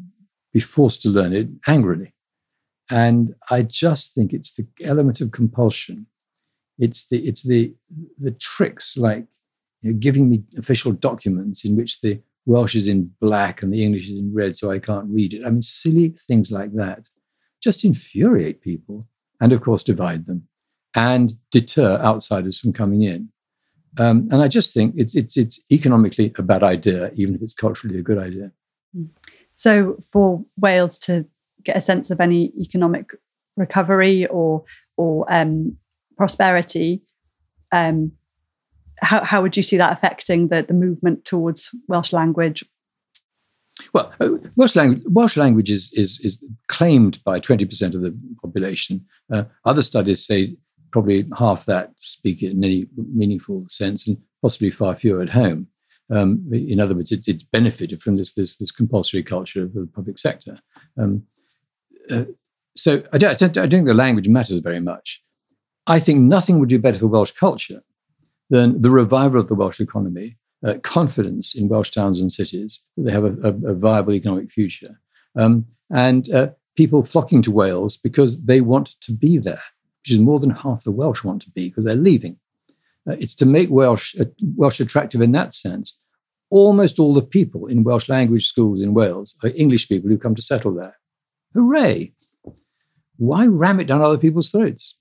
be 0.52 0.60
forced 0.60 1.02
to 1.02 1.08
learn 1.08 1.32
it 1.34 1.48
angrily. 1.66 2.12
And 2.90 3.34
I 3.50 3.62
just 3.62 4.14
think 4.14 4.32
it's 4.32 4.52
the 4.54 4.66
element 4.82 5.20
of 5.20 5.32
compulsion. 5.32 6.06
It's 6.78 7.08
the 7.08 7.26
it's 7.26 7.42
the 7.42 7.74
the 8.18 8.32
tricks 8.32 8.96
like 8.96 9.26
you 9.82 9.92
know, 9.92 9.98
giving 9.98 10.28
me 10.30 10.44
official 10.56 10.92
documents 10.92 11.64
in 11.64 11.76
which 11.76 12.00
the 12.00 12.20
Welsh 12.44 12.76
is 12.76 12.86
in 12.86 13.10
black 13.20 13.62
and 13.62 13.72
the 13.72 13.82
English 13.82 14.04
is 14.08 14.18
in 14.18 14.32
red, 14.32 14.56
so 14.56 14.70
I 14.70 14.78
can't 14.78 15.08
read 15.08 15.34
it. 15.34 15.44
I 15.44 15.50
mean, 15.50 15.62
silly 15.62 16.14
things 16.28 16.52
like 16.52 16.72
that 16.74 17.08
just 17.62 17.84
infuriate 17.84 18.60
people 18.60 19.08
and, 19.40 19.52
of 19.52 19.60
course, 19.60 19.82
divide 19.82 20.26
them 20.26 20.46
and 20.94 21.34
deter 21.50 21.96
outsiders 21.98 22.58
from 22.58 22.72
coming 22.72 23.02
in. 23.02 23.28
Um, 23.98 24.28
and 24.30 24.42
I 24.42 24.48
just 24.48 24.72
think 24.74 24.94
it's, 24.96 25.16
it's, 25.16 25.36
it's 25.36 25.60
economically 25.72 26.32
a 26.38 26.42
bad 26.42 26.62
idea, 26.62 27.10
even 27.14 27.34
if 27.34 27.42
it's 27.42 27.54
culturally 27.54 27.98
a 27.98 28.02
good 28.02 28.18
idea. 28.18 28.52
So, 29.52 30.02
for 30.12 30.44
Wales 30.58 30.98
to 31.00 31.26
get 31.64 31.76
a 31.76 31.80
sense 31.80 32.10
of 32.10 32.20
any 32.20 32.52
economic 32.58 33.10
recovery 33.56 34.26
or 34.26 34.64
or 34.96 35.26
um, 35.32 35.76
prosperity, 36.16 37.02
um, 37.72 38.12
how, 39.00 39.22
how 39.24 39.42
would 39.42 39.56
you 39.56 39.62
see 39.62 39.76
that 39.76 39.92
affecting 39.92 40.48
the, 40.48 40.62
the 40.62 40.74
movement 40.74 41.24
towards 41.24 41.70
Welsh 41.88 42.12
language? 42.12 42.64
Well, 43.92 44.12
uh, 44.20 44.30
Welsh 44.56 44.74
language, 44.74 45.02
Welsh 45.06 45.36
language 45.36 45.70
is, 45.70 45.92
is, 45.92 46.18
is 46.22 46.42
claimed 46.68 47.22
by 47.24 47.40
20% 47.40 47.94
of 47.94 48.00
the 48.00 48.18
population. 48.40 49.04
Uh, 49.30 49.44
other 49.64 49.82
studies 49.82 50.24
say 50.24 50.56
probably 50.92 51.28
half 51.36 51.66
that 51.66 51.92
speak 51.98 52.42
it 52.42 52.52
in 52.52 52.64
any 52.64 52.86
meaningful 52.96 53.66
sense, 53.68 54.06
and 54.06 54.16
possibly 54.40 54.70
far 54.70 54.96
fewer 54.96 55.20
at 55.20 55.28
home. 55.28 55.66
Um, 56.10 56.48
in 56.52 56.80
other 56.80 56.94
words, 56.94 57.12
it, 57.12 57.26
it's 57.26 57.42
benefited 57.42 58.00
from 58.00 58.16
this, 58.16 58.32
this, 58.34 58.56
this 58.56 58.70
compulsory 58.70 59.22
culture 59.22 59.62
of 59.64 59.74
the 59.74 59.88
public 59.92 60.18
sector. 60.18 60.58
Um, 60.98 61.24
uh, 62.10 62.24
so 62.76 63.02
I 63.12 63.18
don't, 63.18 63.42
I 63.42 63.46
don't 63.46 63.70
think 63.70 63.86
the 63.86 63.94
language 63.94 64.28
matters 64.28 64.58
very 64.58 64.80
much. 64.80 65.22
I 65.86 65.98
think 65.98 66.20
nothing 66.20 66.58
would 66.58 66.68
do 66.68 66.78
better 66.78 66.98
for 66.98 67.06
Welsh 67.06 67.32
culture 67.32 67.82
than 68.50 68.80
the 68.80 68.90
revival 68.90 69.40
of 69.40 69.48
the 69.48 69.54
Welsh 69.54 69.80
economy, 69.80 70.36
uh, 70.64 70.74
confidence 70.82 71.54
in 71.54 71.68
Welsh 71.68 71.90
towns 71.90 72.20
and 72.20 72.32
cities 72.32 72.80
that 72.96 73.04
they 73.04 73.12
have 73.12 73.24
a, 73.24 73.48
a, 73.48 73.70
a 73.70 73.74
viable 73.74 74.12
economic 74.12 74.50
future, 74.50 75.00
um, 75.36 75.66
and 75.90 76.30
uh, 76.32 76.48
people 76.76 77.02
flocking 77.02 77.42
to 77.42 77.50
Wales 77.50 77.96
because 77.96 78.44
they 78.44 78.60
want 78.60 79.00
to 79.00 79.12
be 79.12 79.38
there, 79.38 79.62
which 80.02 80.12
is 80.12 80.20
more 80.20 80.38
than 80.38 80.50
half 80.50 80.84
the 80.84 80.92
Welsh 80.92 81.24
want 81.24 81.42
to 81.42 81.50
be 81.50 81.68
because 81.68 81.84
they're 81.84 81.94
leaving. 81.94 82.38
Uh, 83.08 83.16
it's 83.18 83.34
to 83.36 83.46
make 83.46 83.70
Welsh, 83.70 84.16
uh, 84.20 84.24
Welsh 84.56 84.80
attractive 84.80 85.20
in 85.20 85.32
that 85.32 85.54
sense. 85.54 85.96
Almost 86.50 86.98
all 86.98 87.14
the 87.14 87.22
people 87.22 87.66
in 87.66 87.84
Welsh 87.84 88.08
language 88.08 88.46
schools 88.46 88.80
in 88.80 88.94
Wales 88.94 89.34
are 89.42 89.50
English 89.56 89.88
people 89.88 90.08
who 90.08 90.18
come 90.18 90.34
to 90.34 90.42
settle 90.42 90.74
there. 90.74 90.96
Hooray! 91.54 92.12
Why 93.18 93.46
ram 93.46 93.80
it 93.80 93.86
down 93.86 94.02
other 94.02 94.18
people's 94.18 94.50
throats? 94.50 94.96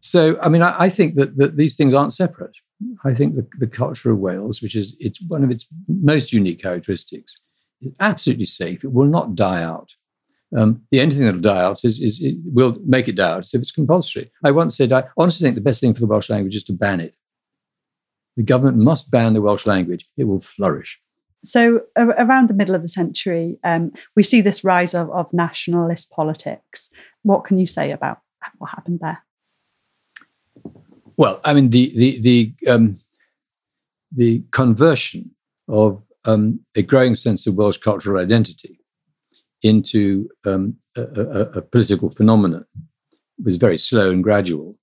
So, 0.00 0.38
I 0.40 0.48
mean, 0.50 0.62
I, 0.62 0.82
I 0.82 0.88
think 0.90 1.14
that, 1.16 1.36
that 1.38 1.56
these 1.56 1.76
things 1.76 1.94
aren't 1.94 2.12
separate. 2.12 2.56
I 3.04 3.14
think 3.14 3.36
the, 3.36 3.46
the 3.58 3.66
culture 3.66 4.10
of 4.10 4.18
Wales, 4.18 4.60
which 4.60 4.76
is 4.76 4.96
it's 5.00 5.20
one 5.22 5.42
of 5.42 5.50
its 5.50 5.66
most 5.88 6.32
unique 6.32 6.60
characteristics, 6.60 7.40
is 7.80 7.92
absolutely 8.00 8.44
safe. 8.44 8.84
It 8.84 8.92
will 8.92 9.06
not 9.06 9.34
die 9.34 9.62
out. 9.62 9.90
Um, 10.56 10.82
the 10.90 11.00
only 11.00 11.16
thing 11.16 11.24
that'll 11.24 11.40
die 11.40 11.62
out 11.62 11.84
is, 11.84 12.00
is 12.00 12.22
it 12.22 12.36
will 12.44 12.76
make 12.86 13.08
it 13.08 13.16
die 13.16 13.32
out 13.32 13.48
if 13.52 13.60
it's 13.60 13.72
compulsory. 13.72 14.30
I 14.44 14.52
once 14.52 14.76
said, 14.76 14.92
I 14.92 15.04
honestly 15.16 15.44
think 15.44 15.56
the 15.56 15.60
best 15.60 15.80
thing 15.80 15.94
for 15.94 16.00
the 16.00 16.06
Welsh 16.06 16.30
language 16.30 16.54
is 16.54 16.64
to 16.64 16.72
ban 16.72 17.00
it. 17.00 17.14
The 18.36 18.44
government 18.44 18.78
must 18.78 19.10
ban 19.10 19.34
the 19.34 19.42
Welsh 19.42 19.66
language. 19.66 20.08
It 20.16 20.24
will 20.24 20.40
flourish. 20.40 21.00
So, 21.44 21.82
around 21.96 22.48
the 22.48 22.54
middle 22.54 22.74
of 22.74 22.82
the 22.82 22.88
century, 22.88 23.58
um, 23.64 23.92
we 24.16 24.22
see 24.22 24.40
this 24.40 24.64
rise 24.64 24.94
of, 24.94 25.10
of 25.10 25.30
nationalist 25.32 26.10
politics. 26.10 26.88
What 27.22 27.44
can 27.44 27.58
you 27.58 27.66
say 27.66 27.90
about 27.90 28.20
what 28.58 28.70
happened 28.70 29.00
there? 29.00 29.18
Well, 31.16 31.40
I 31.44 31.52
mean, 31.52 31.70
the 31.70 31.92
the 31.94 32.20
the 32.20 32.72
um, 32.72 32.98
the 34.10 34.42
conversion 34.52 35.32
of 35.68 36.02
um, 36.24 36.60
a 36.76 36.82
growing 36.82 37.14
sense 37.14 37.46
of 37.46 37.54
Welsh 37.54 37.76
cultural 37.76 38.22
identity 38.22 38.80
into 39.64 40.28
um, 40.44 40.76
a, 40.96 41.02
a, 41.02 41.40
a, 41.58 41.62
political 41.62 42.10
phenomenon 42.10 42.64
was 43.42 43.56
very 43.56 43.78
slow 43.78 44.10
and 44.10 44.22
gradual, 44.22 44.76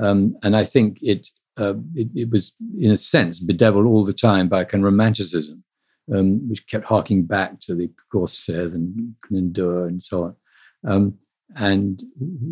um, 0.00 0.36
and 0.42 0.54
I 0.54 0.64
think 0.64 0.98
it, 1.00 1.28
uh, 1.56 1.74
it, 1.94 2.08
it 2.14 2.30
was, 2.30 2.52
in 2.78 2.90
a 2.90 2.96
sense, 2.96 3.40
bedeviled 3.40 3.86
all 3.86 4.04
the 4.04 4.12
time 4.12 4.46
by 4.46 4.60
a 4.60 4.64
kind 4.64 4.84
of 4.84 4.92
romanticism, 4.92 5.64
um, 6.14 6.48
which 6.48 6.66
kept 6.68 6.84
harking 6.84 7.24
back 7.24 7.58
to 7.60 7.74
the 7.74 7.90
Gorsedd 8.12 8.74
and 8.74 9.14
Glyndŵr 9.28 9.88
and 9.88 10.02
so 10.02 10.24
on. 10.24 10.36
Um, 10.86 11.18
and 11.56 12.02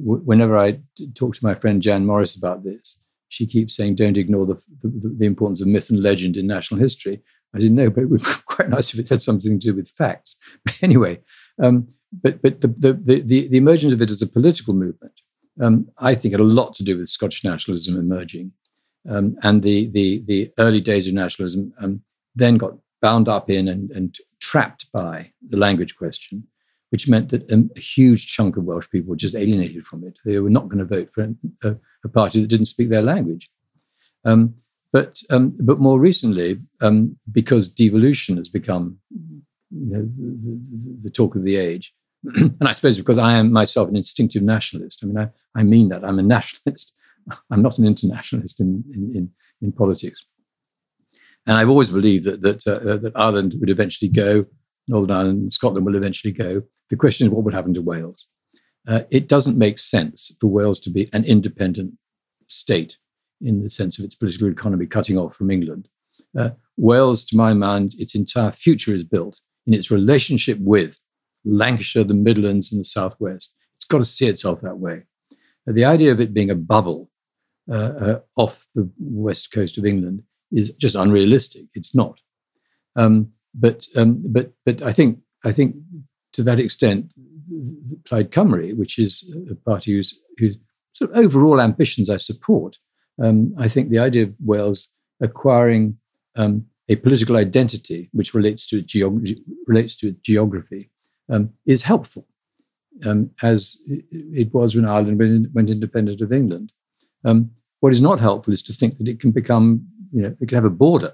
w- 0.04 0.22
whenever 0.24 0.56
I 0.56 0.80
talk 1.14 1.34
to 1.34 1.46
my 1.46 1.54
friend 1.54 1.82
Jan 1.82 2.06
Morris 2.06 2.34
about 2.34 2.64
this, 2.64 2.98
she 3.28 3.46
keeps 3.46 3.76
saying, 3.76 3.96
don't 3.96 4.16
ignore 4.16 4.46
the, 4.46 4.54
the, 4.82 5.14
the, 5.18 5.26
importance 5.26 5.60
of 5.60 5.66
myth 5.66 5.90
and 5.90 6.02
legend 6.02 6.36
in 6.36 6.46
national 6.46 6.80
history. 6.80 7.20
I 7.54 7.58
said, 7.58 7.72
no, 7.72 7.90
but 7.90 8.04
it 8.04 8.10
would 8.10 8.22
be 8.22 8.28
quite 8.46 8.70
nice 8.70 8.94
if 8.94 9.00
it 9.00 9.08
had 9.08 9.22
something 9.22 9.58
to 9.58 9.72
do 9.72 9.74
with 9.74 9.88
facts. 9.88 10.36
But 10.64 10.78
anyway, 10.82 11.20
um, 11.62 11.88
but, 12.22 12.40
but 12.42 12.60
the, 12.60 12.68
the, 12.68 12.92
the, 12.92 13.48
the, 13.48 13.56
emergence 13.56 13.92
of 13.92 14.00
it 14.00 14.10
as 14.10 14.22
a 14.22 14.26
political 14.26 14.74
movement, 14.74 15.12
um, 15.60 15.88
I 15.98 16.14
think, 16.14 16.32
had 16.32 16.40
a 16.40 16.44
lot 16.44 16.74
to 16.74 16.84
do 16.84 16.98
with 16.98 17.08
Scottish 17.08 17.44
nationalism 17.44 17.98
emerging. 17.98 18.52
Um, 19.08 19.36
and 19.42 19.62
the, 19.62 19.88
the, 19.90 20.22
the 20.26 20.52
early 20.58 20.80
days 20.80 21.08
of 21.08 21.14
nationalism 21.14 21.72
um, 21.80 22.02
then 22.34 22.56
got 22.56 22.74
bound 23.02 23.28
up 23.28 23.50
in 23.50 23.68
and, 23.68 23.90
and 23.90 24.16
trapped 24.40 24.90
by 24.92 25.30
the 25.48 25.56
language 25.56 25.96
question 25.96 26.46
which 26.94 27.08
meant 27.08 27.28
that 27.30 27.50
a, 27.50 27.68
a, 27.76 27.80
huge 27.80 28.28
chunk 28.28 28.56
of 28.56 28.62
Welsh 28.62 28.88
people 28.88 29.10
were 29.10 29.16
just 29.16 29.34
alienated 29.34 29.84
from 29.84 30.04
it. 30.04 30.16
They 30.24 30.38
were 30.38 30.48
not 30.48 30.68
going 30.68 30.78
to 30.78 30.84
vote 30.84 31.10
for 31.12 31.28
a, 31.64 31.74
a 32.04 32.08
party 32.08 32.40
that 32.40 32.46
didn't 32.46 32.66
speak 32.66 32.88
their 32.88 33.02
language. 33.02 33.50
Um, 34.24 34.54
but 34.92 35.20
um, 35.28 35.56
but 35.58 35.80
more 35.80 35.98
recently, 35.98 36.60
um, 36.82 37.18
because 37.32 37.66
devolution 37.66 38.36
has 38.36 38.48
become 38.48 38.96
you 39.74 39.92
know, 39.92 40.02
the, 40.02 40.36
the, 40.42 40.98
the, 41.04 41.10
talk 41.10 41.34
of 41.34 41.44
the 41.44 41.56
age, 41.56 41.92
and 42.24 42.56
I 42.62 42.72
suppose 42.72 42.96
because 42.96 43.18
I 43.18 43.34
am 43.34 43.52
myself 43.52 43.88
an 43.88 43.96
instinctive 43.96 44.42
nationalist. 44.42 45.00
I 45.02 45.06
mean, 45.06 45.18
I, 45.18 45.28
I 45.54 45.62
mean 45.62 45.88
that 45.88 46.04
I'm 46.04 46.18
a 46.18 46.22
nationalist. 46.22 46.92
I'm 47.50 47.62
not 47.62 47.78
an 47.78 47.86
internationalist 47.86 48.60
in 48.60 48.84
in, 48.92 49.16
in, 49.16 49.30
in 49.62 49.72
politics. 49.72 50.24
And 51.46 51.58
I've 51.58 51.68
always 51.68 51.90
believed 51.90 52.24
that 52.24 52.40
that, 52.42 52.66
uh, 52.66 52.96
that 52.96 53.12
Ireland 53.14 53.54
would 53.60 53.68
eventually 53.68 54.08
go, 54.08 54.46
Northern 54.88 55.16
Ireland 55.16 55.42
and 55.42 55.52
Scotland 55.52 55.86
will 55.86 55.96
eventually 55.96 56.32
go. 56.32 56.62
The 56.90 56.96
question 56.96 57.26
is, 57.26 57.32
what 57.32 57.44
would 57.44 57.54
happen 57.54 57.74
to 57.74 57.82
Wales? 57.82 58.26
Uh, 58.86 59.02
it 59.10 59.28
doesn't 59.28 59.58
make 59.58 59.78
sense 59.78 60.30
for 60.40 60.46
Wales 60.46 60.80
to 60.80 60.90
be 60.90 61.08
an 61.12 61.24
independent 61.24 61.94
state 62.48 62.98
in 63.40 63.62
the 63.62 63.70
sense 63.70 63.98
of 63.98 64.04
its 64.04 64.14
political 64.14 64.48
economy 64.48 64.86
cutting 64.86 65.18
off 65.18 65.34
from 65.34 65.50
England. 65.50 65.88
Uh, 66.38 66.50
Wales, 66.76 67.24
to 67.26 67.36
my 67.36 67.52
mind, 67.54 67.94
its 67.98 68.14
entire 68.14 68.50
future 68.50 68.94
is 68.94 69.04
built 69.04 69.40
in 69.66 69.74
its 69.74 69.90
relationship 69.90 70.58
with 70.60 70.98
Lancashire, 71.44 72.04
the 72.04 72.14
Midlands, 72.14 72.72
and 72.72 72.80
the 72.80 72.84
Southwest. 72.84 73.52
It's 73.76 73.84
got 73.84 73.98
to 73.98 74.04
see 74.04 74.26
itself 74.26 74.60
that 74.62 74.78
way. 74.78 75.02
The 75.66 75.84
idea 75.84 76.12
of 76.12 76.20
it 76.20 76.34
being 76.34 76.50
a 76.50 76.54
bubble 76.54 77.10
uh, 77.70 77.74
uh, 77.74 78.20
off 78.36 78.66
the 78.74 78.90
west 78.98 79.52
coast 79.52 79.78
of 79.78 79.86
England 79.86 80.22
is 80.52 80.70
just 80.74 80.94
unrealistic. 80.94 81.66
It's 81.74 81.94
not. 81.94 82.20
Um, 82.96 83.32
but 83.54 83.86
um, 83.96 84.22
but 84.26 84.52
but 84.66 84.82
I 84.82 84.92
think 84.92 85.20
I 85.44 85.52
think 85.52 85.76
to 86.32 86.42
that 86.42 86.60
extent, 86.60 87.12
Plaid 88.04 88.30
Cymru, 88.30 88.76
which 88.76 88.98
is 88.98 89.32
a 89.50 89.54
party 89.54 89.92
whose, 89.92 90.18
whose 90.38 90.58
sort 90.92 91.10
of 91.10 91.16
overall 91.16 91.60
ambitions 91.60 92.10
I 92.10 92.16
support, 92.16 92.76
um, 93.22 93.54
I 93.58 93.68
think 93.68 93.90
the 93.90 93.98
idea 93.98 94.24
of 94.24 94.34
Wales 94.44 94.88
acquiring 95.20 95.96
um, 96.36 96.66
a 96.88 96.96
political 96.96 97.36
identity 97.36 98.10
which 98.12 98.34
relates 98.34 98.66
to 98.68 98.82
geog- 98.82 99.38
relates 99.66 99.96
to 99.96 100.12
geography 100.22 100.90
um, 101.30 101.50
is 101.66 101.82
helpful, 101.82 102.26
um, 103.04 103.30
as 103.42 103.78
it 103.86 104.52
was 104.52 104.76
when 104.76 104.84
Ireland 104.84 105.18
went, 105.54 105.70
independent 105.70 106.20
of 106.20 106.32
England. 106.32 106.72
Um, 107.24 107.50
what 107.80 107.92
is 107.92 108.02
not 108.02 108.20
helpful 108.20 108.52
is 108.52 108.62
to 108.64 108.72
think 108.72 108.98
that 108.98 109.08
it 109.08 109.20
can 109.20 109.30
become, 109.30 109.86
you 110.12 110.22
know, 110.22 110.36
it 110.40 110.48
can 110.48 110.56
have 110.56 110.64
a 110.64 110.70
border. 110.70 111.12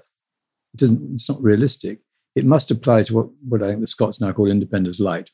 It 0.73 0.77
doesn't. 0.77 1.15
It's 1.15 1.29
not 1.29 1.41
realistic 1.41 1.99
it 2.35 2.45
must 2.45 2.71
apply 2.71 3.03
to 3.03 3.13
what, 3.13 3.27
what 3.47 3.63
I 3.63 3.67
think 3.67 3.81
the 3.81 3.87
Scots 3.87 4.21
now 4.21 4.31
call 4.31 4.49
independence 4.49 4.99
light. 4.99 5.29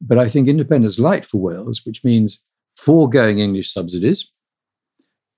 But 0.00 0.18
I 0.18 0.28
think 0.28 0.48
independence 0.48 0.98
light 0.98 1.24
for 1.24 1.38
Wales, 1.38 1.82
which 1.84 2.04
means 2.04 2.40
foregoing 2.76 3.38
English 3.38 3.72
subsidies, 3.72 4.30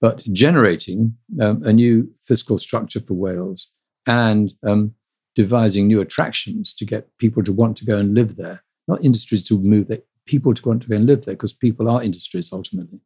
but 0.00 0.22
generating 0.32 1.14
um, 1.40 1.62
a 1.64 1.72
new 1.72 2.10
fiscal 2.20 2.58
structure 2.58 3.00
for 3.00 3.14
Wales 3.14 3.70
and 4.10 4.52
um, 4.66 4.92
devising 5.36 5.86
new 5.86 6.00
attractions 6.00 6.74
to 6.74 6.84
get 6.84 7.16
people 7.18 7.42
to 7.44 7.52
want 7.52 7.76
to 7.76 7.84
go 7.84 7.96
and 7.96 8.14
live 8.14 8.36
there, 8.36 8.62
not 8.88 9.04
industries 9.04 9.44
to 9.44 9.58
move 9.60 9.86
there, 9.86 10.00
people 10.26 10.52
to 10.52 10.68
want 10.68 10.82
to 10.82 10.88
go 10.88 10.96
and 10.96 11.06
live 11.06 11.24
there, 11.24 11.34
because 11.34 11.52
people 11.52 11.88
are 11.88 12.02
industries 12.02 12.52
ultimately, 12.52 12.98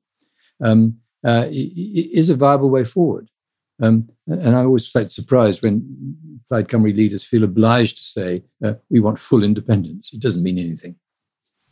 um, 0.63 0.97
uh, 1.27 1.47
is 1.51 2.31
a 2.31 2.37
viable 2.37 2.71
way 2.71 2.85
forward. 2.85 3.29
Um, 3.83 4.09
and 4.27 4.57
I 4.57 4.65
always 4.65 4.89
quite 4.89 5.11
surprised 5.11 5.63
when 5.63 6.17
Plaid 6.49 6.69
Cymru 6.69 6.97
leaders 6.97 7.25
feel 7.25 7.45
obliged 7.45 7.99
to 7.99 8.05
say, 8.05 8.43
uh, 8.65 8.75
we 8.89 9.01
want 9.01 9.19
full 9.19 9.43
independence. 9.43 10.11
It 10.13 10.21
doesn't 10.21 10.43
mean 10.43 10.59
anything. 10.59 10.95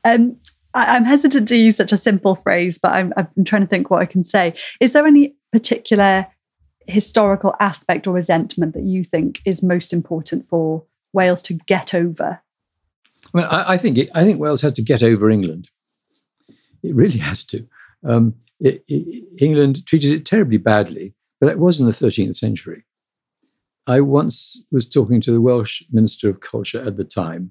Um, 0.05 0.37
I, 0.75 0.97
am 0.97 1.05
hesitant 1.05 1.49
to 1.49 1.57
use 1.57 1.77
such 1.77 1.93
a 1.93 1.97
simple 1.97 2.35
phrase, 2.35 2.77
but 2.77 2.93
I'm, 2.93 3.13
I'm 3.17 3.45
trying 3.45 3.63
to 3.63 3.69
think 3.69 3.89
what 3.89 4.03
I 4.03 4.07
can 4.07 4.25
say. 4.25 4.55
Is 4.81 4.93
there 4.93 5.07
any 5.07 5.37
particular 5.53 6.27
historical 6.87 7.55
aspect 7.61 8.07
or 8.07 8.15
resentment 8.15 8.75
that 8.75 8.85
you 8.85 9.05
think 9.05 9.41
is 9.45 9.63
most 9.63 9.93
important 9.93 10.49
for 10.49 10.85
Wales 11.13 11.43
to 11.43 11.55
get 11.55 11.95
over? 11.95 12.43
Mean, 13.35 13.45
I, 13.45 13.73
I 13.73 13.79
think 13.79 13.99
it, 13.99 14.11
I 14.15 14.25
think 14.25 14.41
Wales 14.41 14.63
has 14.63 14.73
to 14.75 14.83
get 14.83 15.03
over 15.03 15.31
England. 15.31 15.69
It 16.83 16.95
really 16.95 17.19
has 17.31 17.45
to. 17.45 17.67
Um, 18.05 18.35
it, 18.61 18.85
it, 18.89 19.25
England 19.41 19.87
treated 19.87 20.13
it 20.13 20.25
terribly 20.25 20.59
badly 20.59 21.15
but 21.43 21.51
it 21.51 21.59
was 21.59 21.81
in 21.81 21.87
the 21.87 21.93
13th 21.93 22.37
century. 22.37 22.85
I 23.89 24.01
once 24.01 24.65
was 24.71 24.89
talking 24.89 25.21
to 25.23 25.33
the 25.33 25.41
Welsh 25.41 25.83
Minister 25.91 26.31
of 26.31 26.39
Culture 26.39 26.81
at 26.87 26.97
the 26.97 27.03
time 27.03 27.51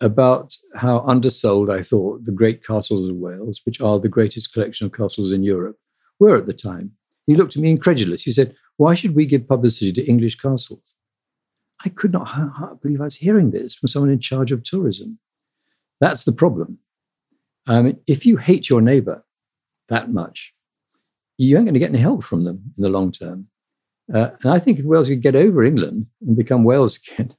about 0.00 0.56
how 0.76 1.00
undersold 1.00 1.68
I 1.68 1.82
thought 1.82 2.24
the 2.24 2.30
great 2.30 2.64
castles 2.64 3.10
of 3.10 3.16
Wales, 3.16 3.62
which 3.64 3.80
are 3.80 3.98
the 3.98 4.08
greatest 4.08 4.52
collection 4.52 4.86
of 4.86 4.92
castles 4.92 5.32
in 5.32 5.42
Europe, 5.42 5.76
were 6.20 6.36
at 6.36 6.46
the 6.46 6.52
time. 6.52 6.92
He 7.28 7.36
looked 7.36 7.56
at 7.56 7.62
me 7.62 7.70
incredulous. 7.70 8.22
He 8.22 8.32
said, 8.32 8.56
Why 8.78 8.94
should 8.94 9.14
we 9.14 9.26
give 9.26 9.46
publicity 9.46 9.92
to 9.92 10.04
English 10.06 10.36
castles? 10.36 10.94
I 11.84 11.90
could 11.90 12.10
not 12.10 12.80
believe 12.82 13.02
I 13.02 13.04
was 13.04 13.16
hearing 13.16 13.50
this 13.50 13.74
from 13.74 13.88
someone 13.88 14.10
in 14.10 14.18
charge 14.18 14.50
of 14.50 14.64
tourism. 14.64 15.18
That's 16.00 16.24
the 16.24 16.32
problem. 16.32 16.78
Um, 17.66 17.98
if 18.06 18.24
you 18.24 18.38
hate 18.38 18.70
your 18.70 18.80
neighbor 18.80 19.22
that 19.90 20.10
much, 20.10 20.54
you 21.36 21.56
ain't 21.56 21.66
going 21.66 21.74
to 21.74 21.80
get 21.80 21.90
any 21.90 21.98
help 21.98 22.24
from 22.24 22.44
them 22.44 22.72
in 22.76 22.82
the 22.82 22.88
long 22.88 23.12
term. 23.12 23.46
Uh, 24.12 24.30
and 24.42 24.50
I 24.50 24.58
think 24.58 24.78
if 24.78 24.86
Wales 24.86 25.08
could 25.08 25.22
get 25.22 25.36
over 25.36 25.62
England 25.62 26.06
and 26.26 26.34
become 26.34 26.64
Wales 26.64 26.98
again, 26.98 27.30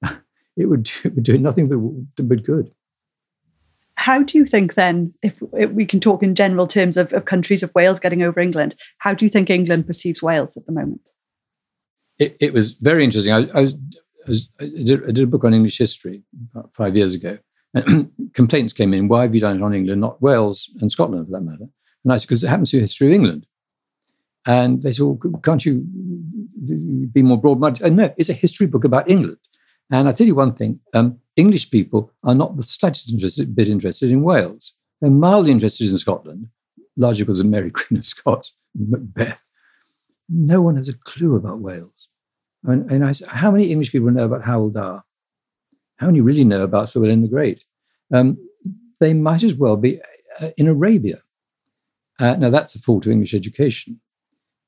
it 0.56 0.66
would, 0.66 0.88
it 1.02 1.12
would 1.12 1.24
do 1.24 1.36
nothing 1.38 1.68
but, 1.68 2.28
but 2.28 2.44
good. 2.44 2.70
How 4.04 4.22
do 4.22 4.36
you 4.36 4.44
think 4.44 4.74
then, 4.74 5.14
if, 5.22 5.42
if 5.54 5.70
we 5.70 5.86
can 5.86 5.98
talk 5.98 6.22
in 6.22 6.34
general 6.34 6.66
terms 6.66 6.98
of, 6.98 7.10
of, 7.14 7.24
countries 7.24 7.62
of 7.62 7.74
Wales 7.74 7.98
getting 7.98 8.22
over 8.22 8.38
England, 8.38 8.74
how 8.98 9.14
do 9.14 9.24
you 9.24 9.30
think 9.30 9.48
England 9.48 9.86
perceives 9.86 10.22
Wales 10.22 10.58
at 10.58 10.66
the 10.66 10.72
moment? 10.72 11.08
It, 12.18 12.36
it 12.38 12.52
was 12.52 12.72
very 12.72 13.02
interesting. 13.02 13.32
I, 13.32 13.48
I, 13.54 13.62
was, 14.28 14.46
I, 14.60 14.64
I, 14.64 14.82
did, 14.84 15.04
I, 15.04 15.06
did, 15.06 15.20
a 15.20 15.26
book 15.26 15.44
on 15.44 15.54
English 15.54 15.78
history 15.78 16.22
about 16.54 16.74
five 16.74 16.94
years 16.94 17.14
ago, 17.14 17.38
complaints 18.34 18.74
came 18.74 18.92
in, 18.92 19.08
why 19.08 19.22
have 19.22 19.34
you 19.34 19.40
done 19.40 19.56
it 19.56 19.62
on 19.62 19.72
England, 19.72 20.02
not 20.02 20.20
Wales 20.20 20.68
and 20.82 20.92
Scotland 20.92 21.24
for 21.26 21.32
that 21.32 21.40
matter? 21.40 21.66
And 22.04 22.12
I 22.12 22.18
said, 22.18 22.28
because 22.28 22.44
it 22.44 22.48
happens 22.48 22.72
to 22.72 22.76
be 22.76 22.82
history 22.82 23.06
of 23.06 23.14
England. 23.14 23.46
And 24.44 24.82
they 24.82 24.92
said, 24.92 25.06
well, 25.06 25.40
can't 25.42 25.64
you 25.64 25.82
be 27.10 27.22
more 27.22 27.40
broad-minded? 27.40 27.80
And 27.80 27.96
no, 27.96 28.12
it's 28.18 28.28
a 28.28 28.34
history 28.34 28.66
book 28.66 28.84
about 28.84 29.10
England. 29.10 29.38
And 29.90 30.06
I'll 30.06 30.14
tell 30.14 30.26
you 30.26 30.34
one 30.34 30.52
thing, 30.52 30.80
um, 30.92 31.20
English 31.36 31.70
people 31.70 32.10
are 32.22 32.34
not 32.34 32.56
the 32.56 32.62
slightest 32.62 33.10
interested, 33.10 33.54
bit 33.54 33.68
interested 33.68 34.10
in 34.10 34.22
Wales. 34.22 34.74
They're 35.00 35.10
mildly 35.10 35.50
interested 35.50 35.90
in 35.90 35.98
Scotland, 35.98 36.48
largely 36.96 37.24
because 37.24 37.40
of 37.40 37.46
Mary 37.46 37.70
Queen 37.72 37.98
of 37.98 38.06
Scots, 38.06 38.52
and 38.78 38.90
Macbeth. 38.90 39.44
No 40.28 40.62
one 40.62 40.76
has 40.76 40.88
a 40.88 40.96
clue 40.98 41.36
about 41.36 41.60
Wales. 41.60 42.08
And, 42.64 42.90
and 42.90 43.04
I 43.04 43.12
said, 43.12 43.28
how 43.28 43.50
many 43.50 43.70
English 43.70 43.92
people 43.92 44.10
know 44.10 44.24
about 44.24 44.42
Hywel 44.42 44.72
Dda? 44.72 45.02
How 45.96 46.06
many 46.06 46.20
really 46.20 46.44
know 46.44 46.62
about 46.62 46.94
Llewellyn 46.94 47.22
the 47.22 47.28
Great? 47.28 47.64
Um, 48.12 48.38
they 49.00 49.12
might 49.12 49.42
as 49.42 49.54
well 49.54 49.76
be 49.76 50.00
uh, 50.40 50.50
in 50.56 50.66
Arabia. 50.66 51.22
Uh, 52.18 52.36
now, 52.36 52.50
that's 52.50 52.74
a 52.74 52.78
fault 52.78 53.06
of 53.06 53.12
English 53.12 53.34
education. 53.34 54.00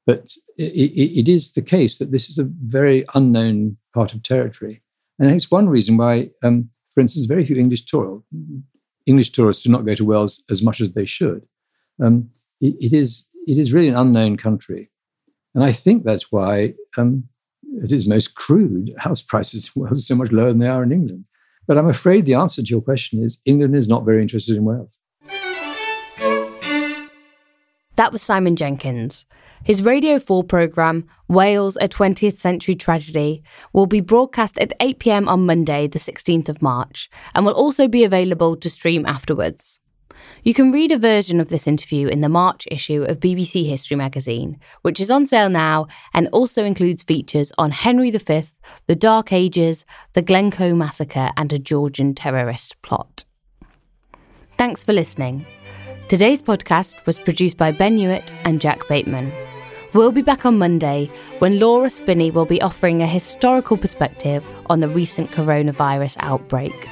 But 0.04 0.32
it, 0.56 0.72
it, 0.72 1.20
it 1.20 1.28
is 1.28 1.52
the 1.52 1.62
case 1.62 1.98
that 1.98 2.12
this 2.12 2.28
is 2.28 2.38
a 2.38 2.44
very 2.44 3.04
unknown 3.14 3.76
part 3.92 4.14
of 4.14 4.22
territory. 4.22 4.82
And 5.18 5.30
it's 5.30 5.50
one 5.50 5.68
reason 5.68 5.96
why, 5.96 6.30
um, 6.42 6.68
for 6.94 7.00
instance, 7.00 7.26
very 7.26 7.44
few 7.44 7.56
English 7.56 7.86
tourists, 7.86 8.26
English 9.06 9.30
tourists 9.30 9.62
do 9.62 9.70
not 9.70 9.86
go 9.86 9.94
to 9.94 10.04
Wales 10.04 10.42
as 10.50 10.62
much 10.62 10.80
as 10.80 10.92
they 10.92 11.04
should. 11.04 11.46
Um, 12.02 12.30
it, 12.60 12.74
it 12.80 12.92
is 12.92 13.26
it 13.46 13.58
is 13.58 13.72
really 13.72 13.88
an 13.88 13.96
unknown 13.96 14.36
country, 14.36 14.90
and 15.54 15.64
I 15.64 15.72
think 15.72 16.04
that's 16.04 16.30
why 16.32 16.74
um, 16.96 17.24
it 17.82 17.92
is 17.92 18.08
most 18.08 18.34
crude. 18.34 18.92
House 18.98 19.22
prices 19.30 19.70
in 19.74 19.82
Wales 19.82 20.00
are 20.00 20.02
so 20.02 20.16
much 20.16 20.32
lower 20.32 20.48
than 20.48 20.58
they 20.58 20.68
are 20.68 20.82
in 20.82 20.92
England. 20.92 21.24
But 21.66 21.78
I'm 21.78 21.88
afraid 21.88 22.26
the 22.26 22.34
answer 22.34 22.62
to 22.62 22.68
your 22.68 22.80
question 22.80 23.22
is 23.24 23.38
England 23.44 23.74
is 23.74 23.88
not 23.88 24.04
very 24.04 24.22
interested 24.22 24.56
in 24.56 24.64
Wales. 24.64 24.96
That 27.96 28.12
was 28.12 28.22
Simon 28.22 28.56
Jenkins. 28.56 29.24
His 29.64 29.82
Radio 29.82 30.18
4 30.18 30.44
programme, 30.44 31.08
Wales, 31.28 31.78
a 31.80 31.88
20th 31.88 32.36
Century 32.36 32.76
Tragedy, 32.76 33.42
will 33.72 33.86
be 33.86 34.00
broadcast 34.00 34.58
at 34.58 34.78
8pm 34.78 35.26
on 35.26 35.46
Monday, 35.46 35.86
the 35.88 35.98
16th 35.98 36.50
of 36.50 36.60
March, 36.60 37.08
and 37.34 37.46
will 37.46 37.54
also 37.54 37.88
be 37.88 38.04
available 38.04 38.54
to 38.56 38.68
stream 38.68 39.06
afterwards. 39.06 39.80
You 40.42 40.52
can 40.52 40.72
read 40.72 40.92
a 40.92 40.98
version 40.98 41.40
of 41.40 41.48
this 41.48 41.66
interview 41.66 42.06
in 42.06 42.20
the 42.20 42.28
March 42.28 42.68
issue 42.70 43.02
of 43.02 43.18
BBC 43.18 43.66
History 43.66 43.96
magazine, 43.96 44.60
which 44.82 45.00
is 45.00 45.10
on 45.10 45.26
sale 45.26 45.48
now 45.48 45.86
and 46.12 46.28
also 46.32 46.64
includes 46.64 47.02
features 47.02 47.50
on 47.56 47.70
Henry 47.70 48.10
V, 48.10 48.42
the 48.86 48.94
Dark 48.94 49.32
Ages, 49.32 49.86
the 50.12 50.22
Glencoe 50.22 50.74
Massacre, 50.74 51.30
and 51.36 51.52
a 51.52 51.58
Georgian 51.58 52.14
terrorist 52.14 52.80
plot. 52.82 53.24
Thanks 54.58 54.84
for 54.84 54.92
listening. 54.92 55.46
Today's 56.08 56.40
podcast 56.40 57.04
was 57.04 57.18
produced 57.18 57.56
by 57.56 57.72
Ben 57.72 57.98
Hewitt 57.98 58.32
and 58.44 58.60
Jack 58.60 58.86
Bateman. 58.86 59.32
We'll 59.92 60.12
be 60.12 60.22
back 60.22 60.46
on 60.46 60.56
Monday 60.56 61.10
when 61.40 61.58
Laura 61.58 61.90
Spinney 61.90 62.30
will 62.30 62.44
be 62.44 62.62
offering 62.62 63.02
a 63.02 63.06
historical 63.08 63.76
perspective 63.76 64.44
on 64.66 64.78
the 64.78 64.88
recent 64.88 65.32
coronavirus 65.32 66.16
outbreak. 66.20 66.88